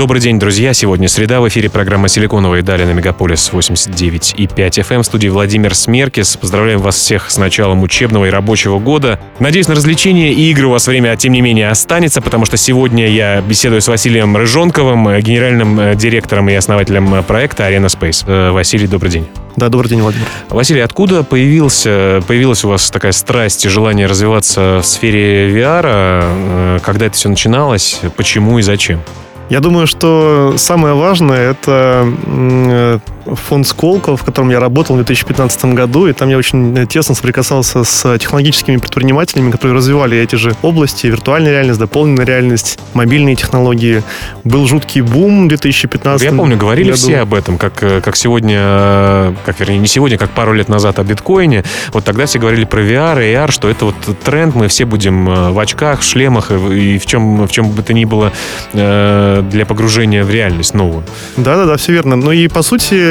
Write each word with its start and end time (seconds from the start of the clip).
Добрый 0.00 0.22
день, 0.22 0.38
друзья. 0.38 0.72
Сегодня 0.72 1.10
среда. 1.10 1.42
В 1.42 1.48
эфире 1.48 1.68
программа 1.68 2.08
«Силиконовые 2.08 2.62
дали» 2.62 2.84
на 2.84 2.92
Мегаполис 2.92 3.52
89 3.52 4.34
и 4.38 4.46
5 4.46 4.78
FM. 4.78 5.02
В 5.02 5.04
студии 5.04 5.28
Владимир 5.28 5.74
Смеркис. 5.74 6.38
Поздравляем 6.38 6.78
вас 6.78 6.96
всех 6.96 7.30
с 7.30 7.36
началом 7.36 7.82
учебного 7.82 8.24
и 8.24 8.30
рабочего 8.30 8.78
года. 8.78 9.20
Надеюсь, 9.40 9.68
на 9.68 9.74
развлечения 9.74 10.32
и 10.32 10.50
игры 10.52 10.68
у 10.68 10.70
вас 10.70 10.86
время, 10.86 11.14
тем 11.16 11.34
не 11.34 11.42
менее, 11.42 11.68
останется, 11.68 12.22
потому 12.22 12.46
что 12.46 12.56
сегодня 12.56 13.08
я 13.08 13.42
беседую 13.42 13.82
с 13.82 13.88
Василием 13.88 14.34
Рыжонковым, 14.38 15.20
генеральным 15.20 15.78
э, 15.78 15.94
директором 15.96 16.48
и 16.48 16.54
основателем 16.54 17.16
э, 17.16 17.22
проекта 17.22 17.70
Arena 17.70 17.88
Space. 17.88 18.24
Э, 18.26 18.52
Василий, 18.52 18.86
добрый 18.86 19.12
день. 19.12 19.26
Да, 19.56 19.68
добрый 19.68 19.90
день, 19.90 20.00
Владимир. 20.00 20.24
Василий, 20.48 20.80
откуда 20.80 21.24
появился, 21.24 22.22
появилась 22.26 22.64
у 22.64 22.70
вас 22.70 22.90
такая 22.90 23.12
страсть 23.12 23.66
и 23.66 23.68
желание 23.68 24.06
развиваться 24.06 24.80
в 24.82 24.86
сфере 24.86 25.50
VR? 25.50 26.80
Когда 26.80 27.04
это 27.04 27.14
все 27.14 27.28
начиналось? 27.28 28.00
Почему 28.16 28.58
и 28.58 28.62
зачем? 28.62 29.02
Я 29.50 29.58
думаю, 29.60 29.88
что 29.88 30.54
самое 30.56 30.94
важное 30.94 31.50
это 31.50 33.00
фонд 33.26 33.66
Сколково, 33.66 34.16
в 34.16 34.24
котором 34.24 34.50
я 34.50 34.60
работал 34.60 34.96
в 34.96 34.98
2015 34.98 35.64
году, 35.66 36.06
и 36.06 36.12
там 36.12 36.28
я 36.28 36.38
очень 36.38 36.86
тесно 36.86 37.14
соприкасался 37.14 37.84
с 37.84 38.18
технологическими 38.18 38.76
предпринимателями, 38.76 39.50
которые 39.50 39.76
развивали 39.76 40.18
эти 40.18 40.36
же 40.36 40.54
области, 40.62 41.06
виртуальная 41.06 41.52
реальность, 41.52 41.78
дополненная 41.78 42.24
реальность, 42.24 42.78
мобильные 42.94 43.36
технологии. 43.36 44.02
Был 44.44 44.66
жуткий 44.66 45.00
бум 45.00 45.46
в 45.46 45.48
2015 45.48 46.24
Я 46.24 46.32
помню, 46.32 46.56
говорили 46.56 46.90
году. 46.90 46.98
все 46.98 47.18
об 47.18 47.34
этом, 47.34 47.58
как, 47.58 47.74
как 47.74 48.16
сегодня, 48.16 49.34
как 49.44 49.60
вернее, 49.60 49.78
не 49.78 49.86
сегодня, 49.86 50.18
как 50.18 50.30
пару 50.30 50.52
лет 50.52 50.68
назад 50.68 50.98
о 50.98 51.04
биткоине. 51.04 51.64
Вот 51.92 52.04
тогда 52.04 52.26
все 52.26 52.38
говорили 52.38 52.64
про 52.64 52.80
VR 52.80 53.20
и 53.20 53.34
AR, 53.34 53.50
что 53.50 53.68
это 53.68 53.86
вот 53.86 53.94
тренд, 54.24 54.54
мы 54.54 54.68
все 54.68 54.84
будем 54.84 55.28
э, 55.28 55.50
в 55.50 55.58
очках, 55.58 56.00
в 56.00 56.04
шлемах 56.04 56.50
и 56.50 56.98
в 56.98 57.06
чем, 57.06 57.46
в 57.46 57.50
чем 57.50 57.70
бы 57.70 57.82
то 57.82 57.92
ни 57.92 58.04
было 58.04 58.32
э, 58.72 59.42
для 59.50 59.66
погружения 59.66 60.24
в 60.24 60.30
реальность 60.30 60.74
новую. 60.74 61.04
Да-да-да, 61.36 61.76
все 61.76 61.92
верно. 61.92 62.16
Ну 62.16 62.32
и, 62.32 62.48
по 62.48 62.62
сути, 62.62 63.09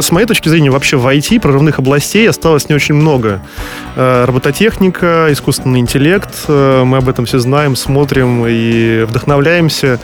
с 0.00 0.10
моей 0.10 0.26
точки 0.26 0.48
зрения, 0.48 0.70
вообще 0.70 0.96
в 0.96 1.06
IT 1.06 1.40
прорывных 1.40 1.78
областей 1.78 2.28
осталось 2.28 2.68
не 2.68 2.74
очень 2.74 2.94
много. 2.94 3.40
Э, 3.96 4.24
робототехника, 4.24 5.28
искусственный 5.30 5.80
интеллект, 5.80 6.30
э, 6.48 6.82
мы 6.84 6.98
об 6.98 7.08
этом 7.08 7.26
все 7.26 7.38
знаем, 7.38 7.76
смотрим 7.76 8.44
и 8.46 9.04
вдохновляемся. 9.08 10.00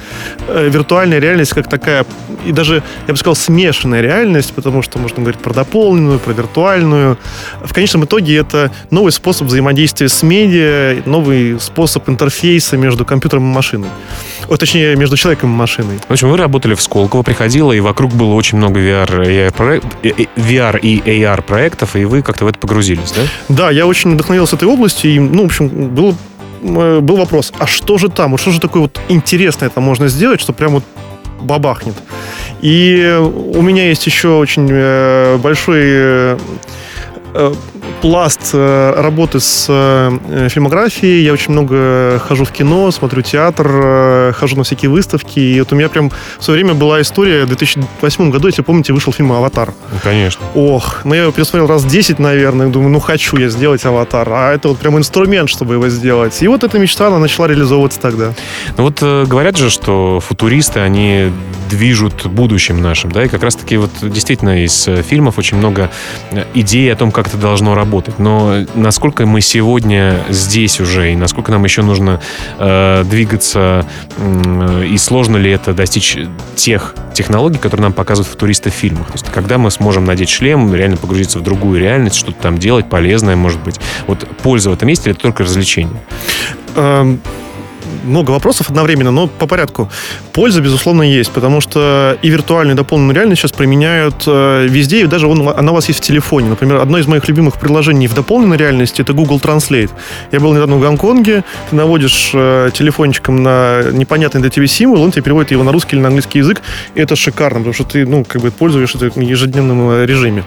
Э, 0.49 0.69
виртуальная 0.69 1.19
реальность 1.19 1.55
как 1.55 1.69
такая, 1.69 2.05
и 2.45 2.53
даже, 2.53 2.83
я 3.07 3.15
бы 3.15 3.19
сказал, 3.19 3.35
смешанная 3.35 4.01
реальность, 4.01 4.53
потому 4.55 4.83
что 4.83 4.99
можно 4.99 5.23
говорить 5.23 5.41
про 5.41 5.55
дополненную, 5.55 6.19
про 6.19 6.33
виртуальную. 6.33 7.19
В 7.63 7.73
конечном 7.73 8.05
итоге 8.05 8.37
это 8.37 8.71
новый 8.91 9.13
способ 9.13 9.47
взаимодействия 9.47 10.09
с 10.09 10.23
медиа, 10.23 11.03
новый 11.07 11.59
способ 11.61 12.09
интерфейса 12.09 12.77
между 12.77 13.05
компьютером 13.05 13.51
и 13.51 13.55
машиной. 13.55 13.89
О, 14.49 14.57
точнее, 14.57 14.97
между 14.97 15.17
человеком 15.17 15.53
и 15.53 15.57
машиной. 15.57 15.99
В 16.09 16.11
общем, 16.11 16.31
вы 16.31 16.37
работали 16.39 16.75
в 16.75 16.81
Сколково, 16.81 17.23
приходило, 17.23 17.73
и 17.73 17.81
вокруг 17.81 18.13
было 18.15 18.33
очень 18.35 18.57
много 18.57 18.81
VR 18.81 19.29
и, 20.03 20.29
VR 20.37 20.79
и 20.81 21.01
AR 21.01 21.43
проектов, 21.43 21.97
и 21.97 22.05
вы 22.05 22.23
как-то 22.23 22.47
в 22.47 22.49
это 22.49 22.59
погрузились, 22.59 23.13
да? 23.13 23.23
Да, 23.49 23.71
я 23.71 23.87
очень 23.87 24.15
вдохновился 24.15 24.57
этой 24.57 24.67
областью, 24.67 25.11
и, 25.11 25.19
ну, 25.19 25.43
в 25.43 25.47
общем, 25.47 25.69
был, 25.69 26.15
э, 26.63 27.01
был 27.01 27.17
вопрос, 27.17 27.53
а 27.59 27.67
что 27.67 27.99
же 27.99 28.09
там, 28.09 28.31
вот 28.31 28.41
что 28.41 28.51
же 28.51 28.61
такое 28.61 28.83
вот 28.83 28.99
интересное 29.09 29.69
это 29.69 29.81
можно 29.81 30.09
сделать, 30.09 30.41
что 30.41 30.55
прям 30.55 30.73
вот 30.73 30.85
бабахнет. 31.41 31.95
И 32.63 33.21
у 33.55 33.61
меня 33.63 33.89
есть 33.89 34.07
еще 34.07 34.31
очень 34.31 34.69
э, 34.71 35.37
большой 35.37 35.83
э, 35.85 36.39
пласт 38.01 38.51
э, 38.53 38.95
работы 38.97 39.41
с 39.41 39.67
э, 39.69 40.49
фильмографией. 40.51 41.23
Я 41.25 41.33
очень 41.33 41.53
много 41.53 42.21
хожу 42.27 42.45
в 42.45 42.53
кино, 42.53 42.91
смотрю 42.91 43.23
театр, 43.23 43.69
э, 43.71 44.33
хожу 44.35 44.57
на 44.57 44.65
всякие 44.65 44.91
выставки. 44.91 45.39
И 45.39 45.59
вот 45.61 45.73
у 45.73 45.77
меня 45.77 45.89
прям 45.89 46.11
в 46.39 46.45
свое 46.45 46.63
время 46.63 46.75
была 46.75 47.01
история. 47.01 47.45
В 47.45 47.49
2008 47.49 48.31
году, 48.31 48.49
если 48.49 48.63
помните, 48.63 48.93
вышел 48.93 49.13
фильм 49.13 49.33
«Аватар». 49.33 49.75
Ну, 49.93 49.99
конечно. 50.03 50.45
Ох, 50.55 51.01
ну 51.05 51.15
я 51.15 51.23
его 51.23 51.33
пересмотрел 51.33 51.67
раз 51.67 51.85
10, 51.85 52.19
наверное. 52.19 52.69
Думаю, 52.69 52.91
ну 52.91 53.01
хочу 53.01 53.37
я 53.37 53.49
сделать 53.49 53.85
«Аватар». 53.85 54.29
А 54.31 54.53
это 54.53 54.69
вот 54.69 54.79
прям 54.79 54.97
инструмент, 54.99 55.49
чтобы 55.51 55.75
его 55.75 55.89
сделать. 55.89 56.41
И 56.43 56.49
вот 56.49 56.65
эта 56.65 56.79
мечта, 56.79 57.09
она 57.09 57.19
начала 57.19 57.47
реализовываться 57.47 58.01
тогда. 58.01 58.33
Ну 58.77 58.85
вот 58.85 59.01
говорят 59.01 59.57
же, 59.57 59.71
что 59.71 60.21
футуристы, 60.21 60.81
они 60.81 61.33
движут 61.69 62.27
будущим 62.27 62.81
нашим, 62.81 63.13
да, 63.13 63.25
и 63.25 63.29
как 63.29 63.43
раз-таки 63.43 63.77
вот 63.77 63.91
действительно 64.03 64.65
из 64.65 64.89
фильмов 65.07 65.39
очень 65.39 65.59
много 65.59 65.91
идей 66.55 66.93
о 66.93 66.97
том, 66.97 67.13
как 67.13 67.29
это 67.29 67.37
должно 67.37 67.75
работать. 67.75 68.19
Но 68.19 68.65
насколько 68.75 69.27
мы 69.27 69.41
сегодня 69.41 70.21
здесь 70.29 70.81
уже, 70.81 71.13
и 71.13 71.17
насколько 71.17 71.53
нам 71.53 71.65
еще 71.65 71.83
нужно 71.83 72.21
э, 72.59 73.05
двигаться, 73.05 73.87
э, 74.17 74.87
и 74.87 74.99
сложно 74.99 75.37
ли 75.37 75.51
это 75.51 75.73
достичь 75.73 76.17
тех 76.57 76.95
технологий, 77.13 77.59
которые 77.59 77.85
нам 77.85 77.93
показывают 77.93 78.29
футуристы 78.29 78.71
в 78.71 78.75
фильмах. 78.75 79.09
То 79.09 79.15
есть, 79.15 79.27
когда 79.27 79.59
мы 79.59 79.71
сможем 79.71 80.05
надеть 80.05 80.29
шлем, 80.29 80.75
реально 80.75 80.97
погрузиться 80.97 81.39
в 81.39 81.43
другую 81.43 81.81
реальность, 81.81 82.17
что-то 82.17 82.41
там 82.43 82.59
делать 82.59 82.89
полезное, 82.89 83.37
может 83.37 83.61
быть. 83.63 83.81
Вот 84.07 84.27
польза 84.43 84.71
в 84.71 84.73
этом 84.73 84.89
месте 84.89 85.11
или 85.11 85.13
это 85.13 85.23
только 85.23 85.43
развлечение? 85.45 86.03
Эм, 86.77 87.21
много 88.05 88.31
вопросов 88.31 88.71
одновременно, 88.71 89.11
но 89.11 89.27
по 89.27 89.47
порядку. 89.47 89.91
Польза, 90.33 90.61
безусловно, 90.61 91.03
есть, 91.03 91.31
потому 91.33 91.61
что 91.61 92.19
и 92.23 92.29
виртуальную, 92.29 92.75
и 92.75 92.77
дополненную 92.77 93.15
реальность 93.15 93.43
сейчас 93.43 93.53
применяют 93.53 94.25
э, 94.27 94.67
везде, 94.69 95.03
и 95.03 95.07
даже 95.07 95.27
он, 95.27 95.49
она 95.49 95.73
у 95.73 95.75
вас 95.75 95.89
есть 95.89 96.01
в 96.01 96.03
телефоне. 96.03 96.51
Например, 96.51 96.77
одно 96.77 96.99
из 96.99 97.07
моих 97.07 97.27
любимых 97.29 97.59
приложений 97.59 98.09
в 98.09 98.15
дополненной 98.15 98.57
реальности— 98.57 99.01
это 99.03 99.13
Google 99.13 99.39
Translate. 99.39 99.91
Я 100.33 100.41
был 100.41 100.53
недавно 100.53 100.77
в 100.77 100.81
Гонконге, 100.81 101.45
ты 101.71 101.77
наводишь 101.77 102.31
э, 102.35 102.71
телефончиком 102.73 103.43
на 103.43 103.83
непонятный 103.93 104.41
для 104.41 104.51
тебя 104.51 104.67
символ, 104.67 105.03
он 105.03 105.11
тебе 105.11 105.23
переводит 105.23 105.51
его 105.51 105.65
на 105.65 105.73
русский 105.73 105.97
или 105.97 106.03
на 106.03 106.09
английский 106.09 106.39
язык, 106.39 106.63
и 106.95 107.01
это 107.01 107.17
шикарно, 107.17 107.59
потому 107.59 107.75
что 107.75 107.85
ты, 107.85 108.07
ну, 108.07 108.25
как 108.25 108.43
бы 108.43 108.51
пользуешься 108.51 108.99
это 108.99 109.19
в 109.19 109.23
ежедневном 109.23 109.91
э, 109.91 110.07
режиме. 110.07 110.45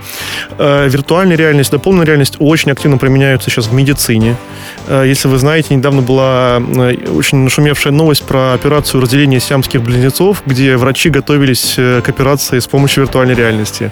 Э, 0.57 0.87
виртуальная 0.87 1.37
реальность, 1.37 1.71
дополненная 1.71 2.05
реальность 2.05 2.35
очень 2.39 2.71
активно 2.71 2.97
применяются 2.97 3.49
сейчас 3.49 3.67
в 3.67 3.73
медицине. 3.73 4.35
Э, 4.87 5.03
если 5.05 5.27
вы 5.27 5.37
знаете, 5.37 5.75
недавно 5.75 6.01
была 6.01 6.59
э, 6.59 6.95
очень 7.09 7.49
нашумевшая 7.51 7.91
новость 7.91 8.23
про 8.23 8.53
операцию 8.53 9.01
разделения 9.01 9.41
сиамских 9.41 9.81
близнецов, 9.81 10.41
где 10.45 10.77
врачи 10.77 11.09
готовились 11.09 11.75
э, 11.77 12.01
к 12.01 12.07
операции 12.07 12.59
с 12.59 12.67
помощью 12.67 13.03
виртуальной 13.03 13.35
реальности. 13.35 13.91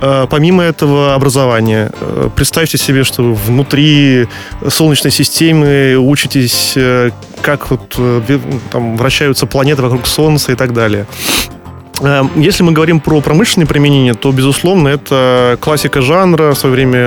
Помимо 0.00 0.62
этого 0.62 1.14
образования, 1.14 1.90
представьте 2.34 2.78
себе, 2.78 3.04
что 3.04 3.34
внутри 3.34 4.28
Солнечной 4.66 5.10
системы 5.10 5.96
учитесь, 5.96 6.76
как 7.42 7.70
вот, 7.70 7.98
там, 8.70 8.96
вращаются 8.96 9.46
планеты 9.46 9.82
вокруг 9.82 10.06
Солнца 10.06 10.52
и 10.52 10.54
так 10.54 10.72
далее. 10.72 11.06
Эм, 12.00 12.30
если 12.36 12.62
мы 12.62 12.72
говорим 12.72 13.00
про 13.00 13.20
промышленное 13.20 13.66
применение, 13.66 14.14
то, 14.14 14.30
безусловно, 14.32 14.88
это 14.88 15.56
классика 15.60 16.02
жанра. 16.02 16.52
В 16.52 16.58
свое 16.58 16.74
время 16.74 16.98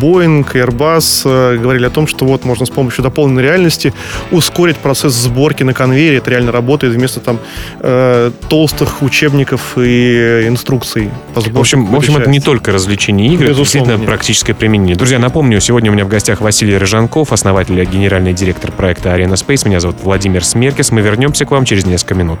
Boeing, 0.00 0.46
Airbus 0.52 1.22
э, 1.24 1.58
говорили 1.58 1.86
о 1.86 1.90
том, 1.90 2.06
что 2.06 2.24
вот 2.26 2.44
можно 2.44 2.66
с 2.66 2.70
помощью 2.70 3.02
дополненной 3.02 3.42
реальности 3.42 3.94
ускорить 4.30 4.76
процесс 4.76 5.14
сборки 5.14 5.62
на 5.62 5.72
конвейере. 5.72 6.18
Это 6.18 6.30
реально 6.30 6.52
работает 6.52 6.94
вместо 6.94 7.20
там 7.20 7.38
э, 7.80 8.30
толстых 8.48 9.02
учебников 9.02 9.78
и 9.78 10.44
инструкций 10.46 11.10
по 11.34 11.40
сборке. 11.40 11.56
В 11.56 11.60
общем, 11.60 11.86
в 11.86 11.96
общем 11.96 12.16
это 12.16 12.30
не 12.30 12.40
только 12.40 12.72
развлечение 12.72 13.32
игры, 13.32 13.48
это 13.48 13.56
действительно 13.56 13.96
нет. 13.96 14.06
практическое 14.06 14.54
применение. 14.54 14.96
Друзья, 14.96 15.18
напомню, 15.18 15.60
сегодня 15.60 15.90
у 15.90 15.94
меня 15.94 16.04
в 16.04 16.08
гостях 16.08 16.40
Василий 16.40 16.76
Рыжанков, 16.76 17.32
основатель 17.32 17.80
и 17.80 17.84
генеральный 17.84 18.32
директор 18.32 18.70
проекта 18.72 19.10
Arena 19.10 19.34
Space. 19.34 19.66
Меня 19.66 19.80
зовут 19.80 19.96
Владимир 20.02 20.44
Смеркис. 20.44 20.90
Мы 20.90 21.00
вернемся 21.00 21.46
к 21.46 21.50
вам 21.50 21.64
через 21.64 21.86
несколько 21.86 22.14
минут. 22.14 22.40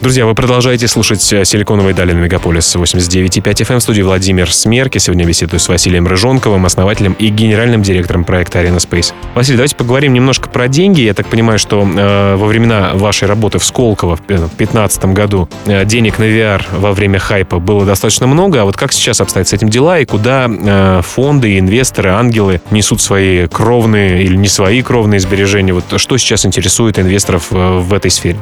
Друзья, 0.00 0.24
вы 0.24 0.34
продолжаете 0.34 0.88
слушать 0.88 1.30
э, 1.30 1.44
«Силиконовые 1.44 1.94
дали» 1.94 2.12
на 2.12 2.20
Мегаполис 2.20 2.74
89.5 2.74 3.42
FM. 3.42 3.80
В 3.80 3.82
студии 3.82 4.00
Владимир 4.00 4.50
Смерки. 4.50 4.96
Сегодня 4.96 5.26
беседую 5.26 5.60
с 5.60 5.68
Василием 5.68 6.06
Рыжонковым, 6.06 6.64
основателем 6.64 7.12
и 7.12 7.28
генеральным 7.28 7.82
директором 7.82 8.24
проекта 8.24 8.62
Arena 8.62 8.78
Space. 8.78 9.12
Василий, 9.34 9.58
давайте 9.58 9.76
поговорим 9.76 10.14
немножко 10.14 10.48
про 10.48 10.68
деньги. 10.68 11.02
Я 11.02 11.12
так 11.12 11.26
понимаю, 11.26 11.58
что 11.58 11.82
э, 11.82 12.36
во 12.36 12.46
времена 12.46 12.92
вашей 12.94 13.28
работы 13.28 13.58
в 13.58 13.64
Сколково 13.64 14.16
в 14.16 14.26
2015 14.26 15.04
году 15.12 15.50
э, 15.66 15.84
денег 15.84 16.18
на 16.18 16.24
VR 16.24 16.62
во 16.72 16.92
время 16.92 17.18
хайпа 17.18 17.58
было 17.58 17.84
достаточно 17.84 18.26
много. 18.26 18.62
А 18.62 18.64
вот 18.64 18.78
как 18.78 18.94
сейчас 18.94 19.20
обстоят 19.20 19.48
с 19.48 19.52
этим 19.52 19.68
дела 19.68 19.98
и 19.98 20.06
куда 20.06 20.48
э, 20.48 21.02
фонды, 21.04 21.58
инвесторы, 21.58 22.08
ангелы 22.08 22.62
несут 22.70 23.02
свои 23.02 23.46
кровные 23.48 24.24
или 24.24 24.36
не 24.36 24.48
свои 24.48 24.80
кровные 24.80 25.20
сбережения? 25.20 25.74
Вот 25.74 25.84
что 26.00 26.16
сейчас 26.16 26.46
интересует 26.46 26.98
инвесторов 26.98 27.48
э, 27.50 27.80
в 27.80 27.92
этой 27.92 28.10
сфере? 28.10 28.38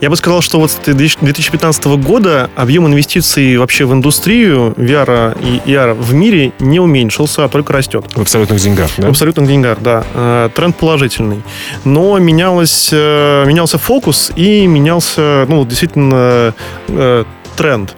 Я 0.00 0.10
бы 0.10 0.16
сказал, 0.16 0.42
что 0.42 0.60
вот 0.60 0.70
с 0.70 0.74
2015 0.98 1.84
года 2.02 2.50
объем 2.56 2.86
инвестиций 2.86 3.56
вообще 3.56 3.84
в 3.84 3.92
индустрию 3.92 4.74
VR 4.76 5.36
и 5.40 5.70
AR 5.70 5.94
в 5.94 6.12
мире 6.12 6.52
не 6.58 6.80
уменьшился, 6.80 7.44
а 7.44 7.48
только 7.48 7.72
растет. 7.72 8.04
В 8.14 8.20
абсолютных 8.20 8.60
деньгах, 8.60 8.90
да? 8.98 9.06
В 9.06 9.10
абсолютных 9.10 9.46
деньгах, 9.46 9.78
да. 9.80 10.04
Э, 10.14 10.50
тренд 10.54 10.76
положительный. 10.76 11.42
Но 11.84 12.18
менялось, 12.18 12.90
э, 12.92 13.44
менялся 13.46 13.78
фокус 13.78 14.32
и 14.34 14.66
менялся, 14.66 15.46
ну, 15.48 15.64
действительно, 15.64 16.54
э, 16.88 17.24
тренд. 17.58 17.96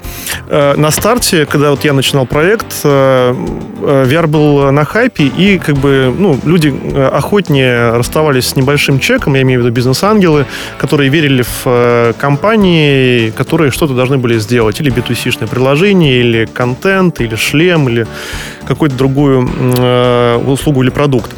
Э, 0.48 0.74
на 0.76 0.90
старте, 0.90 1.44
когда 1.44 1.70
вот 1.70 1.84
я 1.84 1.92
начинал 1.92 2.26
проект, 2.26 2.66
э, 2.84 3.34
э, 3.82 4.06
VR 4.08 4.26
был 4.26 4.72
на 4.72 4.84
хайпе, 4.84 5.24
и 5.24 5.58
как 5.58 5.76
бы, 5.76 6.14
ну, 6.18 6.38
люди 6.44 6.74
охотнее 7.12 7.90
расставались 7.90 8.46
с 8.46 8.56
небольшим 8.56 8.98
чеком, 8.98 9.34
я 9.34 9.42
имею 9.42 9.60
в 9.60 9.64
виду 9.64 9.74
бизнес-ангелы, 9.74 10.46
которые 10.78 11.10
верили 11.10 11.42
в 11.42 12.14
компании, 12.18 13.30
которые 13.30 13.70
что-то 13.70 13.94
должны 13.94 14.16
были 14.16 14.38
сделать, 14.38 14.80
или 14.80 14.90
B2C-шное 14.90 15.46
приложение, 15.46 16.20
или 16.20 16.46
контент, 16.46 17.20
или 17.20 17.36
шлем, 17.36 17.88
или 17.88 18.06
какую-то 18.66 18.96
другую 18.96 19.48
услугу 20.46 20.82
или 20.82 20.90
продукт. 20.90 21.30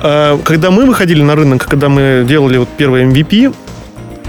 Когда 0.00 0.70
мы 0.70 0.86
выходили 0.86 1.22
на 1.22 1.34
рынок, 1.36 1.66
когда 1.68 1.88
мы 1.88 2.24
делали 2.26 2.58
вот 2.58 2.68
первый 2.76 3.04
MVP, 3.04 3.52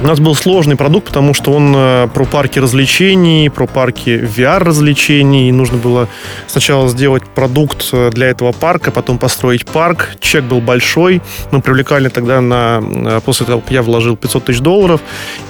у 0.01 0.05
нас 0.07 0.19
был 0.19 0.35
сложный 0.35 0.75
продукт, 0.75 1.07
потому 1.07 1.33
что 1.33 1.51
он 1.53 1.73
э, 1.75 2.07
про 2.13 2.25
парки 2.25 2.59
развлечений, 2.59 3.49
про 3.49 3.67
парки 3.67 4.09
VR-развлечений. 4.09 5.51
Нужно 5.51 5.77
было 5.77 6.07
сначала 6.47 6.89
сделать 6.89 7.23
продукт 7.23 7.89
э, 7.93 8.09
для 8.11 8.27
этого 8.27 8.51
парка, 8.51 8.91
потом 8.91 9.17
построить 9.17 9.65
парк. 9.65 10.09
Чек 10.19 10.43
был 10.43 10.61
большой. 10.61 11.21
Мы 11.51 11.61
привлекали 11.61 12.09
тогда 12.09 12.41
на... 12.41 12.81
Э, 12.81 13.21
после 13.23 13.45
того, 13.45 13.61
как 13.61 13.71
я 13.71 13.81
вложил 13.81 14.17
500 14.17 14.45
тысяч 14.45 14.59
долларов. 14.59 15.01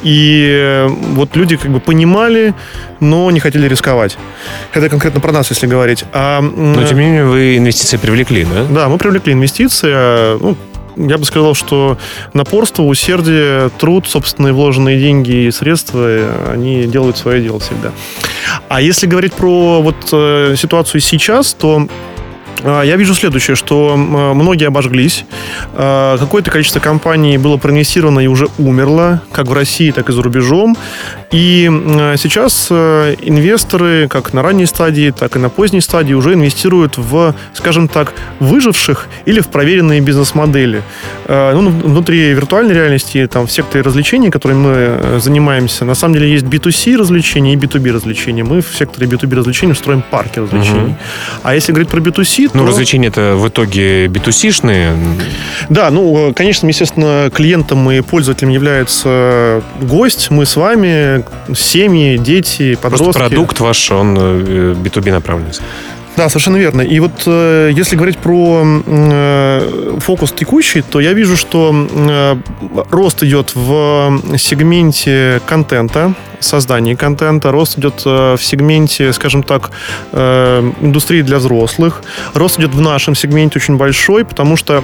И 0.03 0.85
вот 1.13 1.35
люди 1.35 1.57
как 1.57 1.71
бы 1.71 1.79
понимали, 1.79 2.53
но 2.99 3.31
не 3.31 3.39
хотели 3.39 3.67
рисковать. 3.67 4.17
Это 4.73 4.89
конкретно 4.89 5.19
про 5.19 5.31
нас, 5.31 5.49
если 5.49 5.67
говорить. 5.67 6.05
А, 6.13 6.41
но, 6.41 6.83
тем 6.83 6.97
не 6.97 7.05
менее, 7.05 7.25
вы 7.25 7.57
инвестиции 7.57 7.97
привлекли, 7.97 8.45
да? 8.45 8.65
Да, 8.69 8.89
мы 8.89 8.97
привлекли 8.97 9.33
инвестиции. 9.33 9.91
А, 9.93 10.37
ну, 10.39 10.57
я 10.95 11.17
бы 11.17 11.25
сказал, 11.25 11.53
что 11.53 11.97
напорство, 12.33 12.83
усердие, 12.83 13.69
труд, 13.79 14.07
собственные 14.07 14.53
вложенные 14.53 14.99
деньги 14.99 15.47
и 15.47 15.51
средства, 15.51 16.51
они 16.51 16.85
делают 16.85 17.17
свое 17.17 17.41
дело 17.41 17.59
всегда. 17.59 17.91
А 18.69 18.81
если 18.81 19.07
говорить 19.07 19.33
про 19.33 19.81
вот 19.81 19.95
э, 20.11 20.55
ситуацию 20.57 21.01
сейчас, 21.01 21.53
то 21.53 21.87
я 22.63 22.95
вижу 22.95 23.13
следующее, 23.13 23.55
что 23.55 23.95
многие 23.97 24.67
обожглись. 24.67 25.25
А, 25.73 26.17
какое-то 26.17 26.51
количество 26.51 26.79
компаний 26.79 27.37
было 27.37 27.57
проинвестировано 27.57 28.19
и 28.19 28.27
уже 28.27 28.47
умерло, 28.57 29.21
как 29.31 29.47
в 29.47 29.53
России, 29.53 29.91
так 29.91 30.09
и 30.09 30.13
за 30.13 30.21
рубежом. 30.21 30.77
И 31.31 31.67
сейчас 32.17 32.67
э, 32.69 33.15
инвесторы, 33.21 34.07
как 34.07 34.33
на 34.33 34.43
ранней 34.43 34.67
стадии, 34.67 35.11
так 35.11 35.35
и 35.35 35.39
на 35.39 35.49
поздней 35.49 35.81
стадии, 35.81 36.13
уже 36.13 36.33
инвестируют 36.33 36.97
в, 36.97 37.33
скажем 37.53 37.87
так, 37.87 38.13
выживших 38.39 39.07
или 39.25 39.39
в 39.39 39.47
проверенные 39.47 39.99
бизнес-модели. 39.99 40.83
А, 41.25 41.53
ну, 41.59 41.71
внутри 41.71 42.33
виртуальной 42.33 42.75
реальности, 42.75 43.27
там, 43.27 43.47
в 43.47 43.51
секторе 43.51 43.83
развлечений, 43.83 44.29
которыми 44.29 44.59
мы 44.59 44.71
э, 44.75 45.19
занимаемся, 45.19 45.85
на 45.85 45.95
самом 45.95 46.13
деле 46.13 46.31
есть 46.31 46.45
B2C 46.45 46.97
развлечения 46.97 47.53
и 47.53 47.55
B2B 47.55 47.91
развлечения. 47.91 48.43
Мы 48.43 48.61
в 48.61 48.75
секторе 48.75 49.07
B2B 49.07 49.35
развлечений 49.35 49.73
строим 49.73 50.03
парки 50.11 50.37
развлечений. 50.37 50.91
Угу. 50.91 50.97
А 51.43 51.55
если 51.55 51.71
говорить 51.71 51.89
про 51.89 51.99
B2C, 51.99 52.42
ну, 52.53 52.65
развлечения 52.65 53.07
это 53.07 53.35
в 53.35 53.47
итоге 53.47 54.05
B2C-шные? 54.05 54.95
Да, 55.69 55.89
ну, 55.89 56.33
конечно, 56.35 56.67
естественно, 56.67 57.31
клиентом 57.33 57.89
и 57.91 58.01
пользователем 58.01 58.49
является 58.49 59.63
гость, 59.81 60.29
мы 60.31 60.45
с 60.45 60.55
вами, 60.55 61.23
семьи, 61.55 62.17
дети, 62.17 62.75
подростки. 62.75 63.03
Просто 63.03 63.19
продукт 63.29 63.59
ваш, 63.59 63.91
он 63.91 64.17
B2B 64.17 65.09
э, 65.09 65.11
направленный. 65.11 65.53
Да, 66.15 66.29
совершенно 66.29 66.57
верно. 66.57 66.81
И 66.81 66.99
вот 66.99 67.23
э, 67.25 67.71
если 67.73 67.95
говорить 67.95 68.19
про 68.19 68.63
э, 68.63 69.97
фокус 69.99 70.31
текущий, 70.31 70.81
то 70.81 70.99
я 70.99 71.13
вижу, 71.13 71.35
что 71.35 71.73
э, 71.73 72.35
рост 72.91 73.23
идет 73.23 73.51
в 73.55 74.21
сегменте 74.37 75.41
контента, 75.47 76.13
создания 76.43 76.95
контента, 76.95 77.51
рост 77.51 77.77
идет 77.77 78.03
э, 78.05 78.35
в 78.35 78.43
сегменте, 78.43 79.13
скажем 79.13 79.43
так, 79.43 79.71
э, 80.11 80.71
индустрии 80.81 81.21
для 81.21 81.37
взрослых, 81.37 82.01
рост 82.33 82.59
идет 82.59 82.75
в 82.75 82.81
нашем 82.81 83.15
сегменте 83.15 83.59
очень 83.59 83.77
большой, 83.77 84.25
потому 84.25 84.55
что 84.55 84.83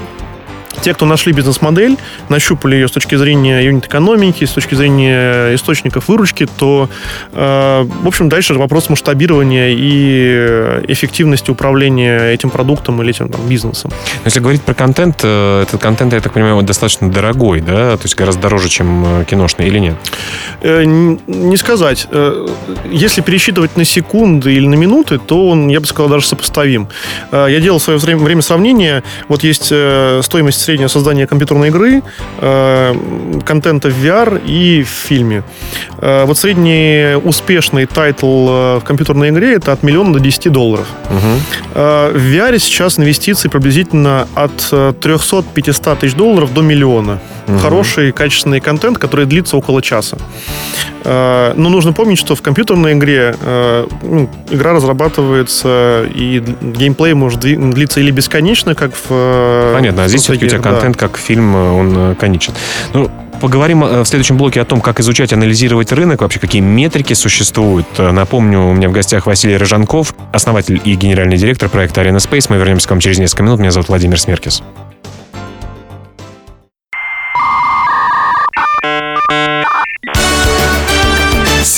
те, 0.79 0.93
кто 0.93 1.05
нашли 1.05 1.33
бизнес-модель, 1.33 1.97
нащупали 2.29 2.75
ее 2.75 2.87
с 2.87 2.91
точки 2.91 3.15
зрения 3.15 3.61
юнит-экономики, 3.61 4.45
с 4.45 4.51
точки 4.51 4.75
зрения 4.75 5.55
источников 5.55 6.07
выручки, 6.07 6.47
то, 6.57 6.89
э, 7.33 7.87
в 8.03 8.07
общем, 8.07 8.29
дальше 8.29 8.53
вопрос 8.53 8.89
масштабирования 8.89 9.69
и 9.69 10.91
эффективности 10.91 11.51
управления 11.51 12.31
этим 12.31 12.49
продуктом 12.49 13.01
или 13.01 13.11
этим 13.11 13.29
там, 13.29 13.41
бизнесом. 13.47 13.91
Если 14.25 14.39
говорить 14.39 14.61
про 14.61 14.73
контент, 14.73 15.21
э, 15.23 15.63
этот 15.63 15.81
контент, 15.81 16.13
я 16.13 16.21
так 16.21 16.33
понимаю, 16.33 16.61
достаточно 16.63 17.09
дорогой, 17.11 17.61
да? 17.61 17.97
То 17.97 18.03
есть 18.03 18.15
гораздо 18.15 18.43
дороже, 18.43 18.69
чем 18.69 19.21
э, 19.21 19.25
киношный 19.25 19.67
или 19.67 19.79
нет? 19.79 19.95
Э, 20.61 20.83
не 20.83 21.57
сказать. 21.57 22.07
Э, 22.11 22.47
если 22.91 23.21
пересчитывать 23.21 23.77
на 23.77 23.85
секунды 23.85 24.53
или 24.53 24.67
на 24.67 24.75
минуты, 24.75 25.17
то 25.19 25.49
он, 25.49 25.67
я 25.67 25.79
бы 25.79 25.85
сказал, 25.85 26.09
даже 26.09 26.27
сопоставим. 26.27 26.87
Я 27.31 27.59
делал 27.59 27.79
в 27.79 27.83
свое 27.83 27.99
время, 27.99 28.23
время 28.23 28.41
сравнения. 28.41 29.03
Вот 29.27 29.43
есть 29.43 29.65
стоимость 29.65 30.61
среднее 30.69 30.87
создание 30.87 31.25
компьютерной 31.25 31.69
игры, 31.69 32.03
э, 32.41 32.93
контента 33.43 33.89
в 33.89 34.05
VR 34.05 34.39
и 34.45 34.83
в 34.83 34.87
фильме. 34.87 35.43
Э, 35.97 36.25
вот 36.25 36.37
средний 36.37 37.15
успешный 37.15 37.87
title 37.87 38.47
э, 38.49 38.77
в 38.77 38.83
компьютерной 38.83 39.29
игре 39.29 39.55
это 39.55 39.71
от 39.71 39.81
миллиона 39.81 40.13
до 40.13 40.19
10 40.19 40.51
долларов. 40.51 40.85
Угу. 41.05 41.79
В 42.13 42.33
VR 42.33 42.59
сейчас 42.59 42.99
инвестиции 42.99 43.49
приблизительно 43.49 44.27
от 44.35 44.71
300-500 44.71 45.97
тысяч 45.99 46.13
долларов 46.13 46.53
до 46.53 46.61
миллиона. 46.61 47.19
Угу. 47.49 47.57
Хороший, 47.59 48.11
качественный 48.11 48.59
контент, 48.59 48.97
который 48.97 49.25
длится 49.25 49.57
около 49.57 49.81
часа. 49.81 50.17
Э, 51.03 51.53
но 51.55 51.69
нужно 51.69 51.93
помнить, 51.93 52.19
что 52.19 52.35
в 52.35 52.41
компьютерной 52.41 52.93
игре 52.93 53.35
э, 53.41 53.87
ну, 54.03 54.29
игра 54.51 54.73
разрабатывается 54.73 56.05
и 56.13 56.43
геймплей 56.61 57.13
может 57.13 57.39
длиться 57.39 57.99
или 57.99 58.11
бесконечно, 58.11 58.75
как 58.75 58.91
в... 58.93 59.07
Э, 59.09 59.73
Понятно, 59.73 60.03
а 60.03 60.07
здесь 60.07 60.21
все-таки 60.21 60.45
у 60.45 60.49
тебя 60.49 60.59
контент 60.59 60.97
да. 60.97 61.07
как 61.07 61.17
фильм, 61.17 61.55
он 61.55 62.15
конечен. 62.15 62.53
Ну, 62.93 63.09
Поговорим 63.41 63.79
в 63.79 64.03
следующем 64.03 64.35
блоке 64.35 64.59
о 64.59 64.65
том, 64.65 64.81
как 64.81 64.99
изучать, 64.99 65.31
анализировать 65.31 65.93
рынок, 65.93 66.19
вообще 66.19 66.41
какие 66.41 66.61
метрики 66.61 67.13
существуют. 67.13 67.87
Напомню, 67.97 68.67
у 68.67 68.73
меня 68.73 68.89
в 68.89 68.91
гостях 68.91 69.27
Василий 69.27 69.55
Рыжанков, 69.55 70.13
основатель 70.33 70.81
и 70.83 70.95
генеральный 70.95 71.37
директор 71.37 71.69
проекта 71.69 72.01
Arena 72.01 72.17
Space. 72.17 72.47
Мы 72.49 72.57
вернемся 72.57 72.89
к 72.89 72.91
вам 72.91 72.99
через 72.99 73.17
несколько 73.17 73.43
минут. 73.43 73.61
Меня 73.61 73.71
зовут 73.71 73.87
Владимир 73.87 74.19
Смеркис. 74.19 74.61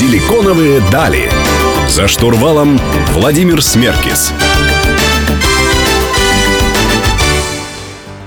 Силиконовые 0.01 0.81
дали. 0.91 1.29
За 1.87 2.07
штурвалом 2.07 2.79
Владимир 3.13 3.61
Смеркис. 3.61 4.33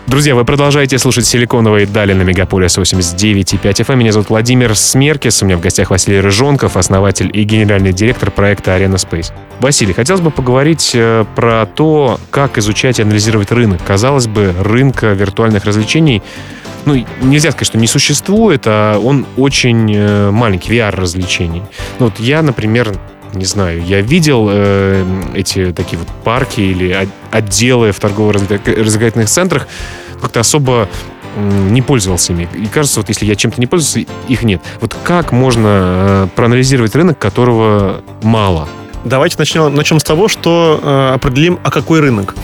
Друзья, 0.06 0.36
вы 0.36 0.44
продолжаете 0.44 1.00
слушать 1.00 1.26
«Силиконовые 1.26 1.86
дали» 1.86 2.12
на 2.12 2.22
Мегаполис 2.22 2.78
89,5 2.78 3.58
FM. 3.60 3.96
Меня 3.96 4.12
зовут 4.12 4.28
Владимир 4.28 4.76
Смеркис. 4.76 5.42
У 5.42 5.46
меня 5.46 5.56
в 5.56 5.60
гостях 5.60 5.90
Василий 5.90 6.20
Рыжонков, 6.20 6.76
основатель 6.76 7.28
и 7.36 7.42
генеральный 7.42 7.92
директор 7.92 8.30
проекта 8.30 8.78
Arena 8.78 8.94
Space. 8.94 9.32
Василий, 9.58 9.94
хотелось 9.94 10.22
бы 10.22 10.30
поговорить 10.30 10.92
э, 10.94 11.24
про 11.34 11.66
то, 11.66 12.20
как 12.30 12.56
изучать 12.58 13.00
и 13.00 13.02
анализировать 13.02 13.50
рынок. 13.50 13.80
Казалось 13.84 14.28
бы, 14.28 14.54
рынка 14.60 15.08
виртуальных 15.08 15.64
развлечений 15.64 16.22
ну, 16.84 17.04
нельзя 17.22 17.50
сказать, 17.50 17.68
что 17.68 17.78
не 17.78 17.86
существует, 17.86 18.62
а 18.66 18.98
он 18.98 19.26
очень 19.36 19.94
э, 19.94 20.30
маленький, 20.30 20.72
VR-развлечений. 20.72 21.62
Ну, 21.98 22.06
вот 22.06 22.18
я, 22.20 22.42
например, 22.42 22.94
не 23.32 23.44
знаю, 23.44 23.82
я 23.84 24.00
видел 24.00 24.48
э, 24.50 25.04
эти 25.34 25.72
такие 25.72 25.98
вот 25.98 26.08
парки 26.24 26.60
или 26.60 27.08
отделы 27.30 27.92
в 27.92 28.00
торгово-развлекательных 28.00 29.28
центрах, 29.28 29.68
как-то 30.20 30.40
особо 30.40 30.88
не 31.36 31.82
пользовался 31.82 32.32
ими. 32.32 32.48
И 32.54 32.66
кажется, 32.66 33.00
вот 33.00 33.08
если 33.08 33.26
я 33.26 33.34
чем-то 33.34 33.60
не 33.60 33.66
пользовался, 33.66 34.08
их 34.28 34.42
нет. 34.42 34.62
Вот 34.80 34.96
как 35.02 35.32
можно 35.32 35.68
э, 35.68 36.28
проанализировать 36.36 36.94
рынок, 36.94 37.18
которого 37.18 38.02
мало? 38.22 38.68
Давайте 39.04 39.36
начнем, 39.38 39.74
начнем 39.74 40.00
с 40.00 40.02
того, 40.02 40.28
что 40.28 40.80
э, 40.82 41.14
определим, 41.14 41.58
а 41.62 41.70
какой 41.70 42.00
рынок. 42.00 42.34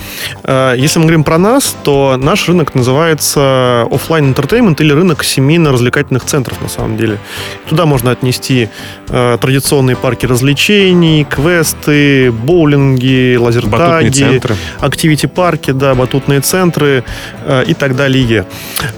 Э, 0.43 0.75
если 0.77 0.99
мы 0.99 1.05
говорим 1.05 1.23
про 1.23 1.39
нас, 1.39 1.75
то 1.83 2.17
наш 2.17 2.47
рынок 2.47 2.75
называется 2.75 3.87
офлайн 3.89 4.31
entertainment 4.31 4.75
или 4.79 4.93
рынок 4.93 5.23
семейно-развлекательных 5.23 6.23
центров, 6.23 6.61
на 6.61 6.69
самом 6.69 6.97
деле. 6.97 7.17
Туда 7.67 7.87
можно 7.87 8.11
отнести 8.11 8.69
э, 9.09 9.37
традиционные 9.41 9.95
парки 9.95 10.27
развлечений, 10.27 11.23
квесты, 11.23 12.31
боулинги, 12.31 13.37
лазертаги, 13.37 14.39
активити-парки, 14.79 15.71
да, 15.71 15.95
батутные 15.95 16.41
центры 16.41 17.03
э, 17.43 17.63
и 17.65 17.73
так 17.73 17.95
далее. 17.95 18.45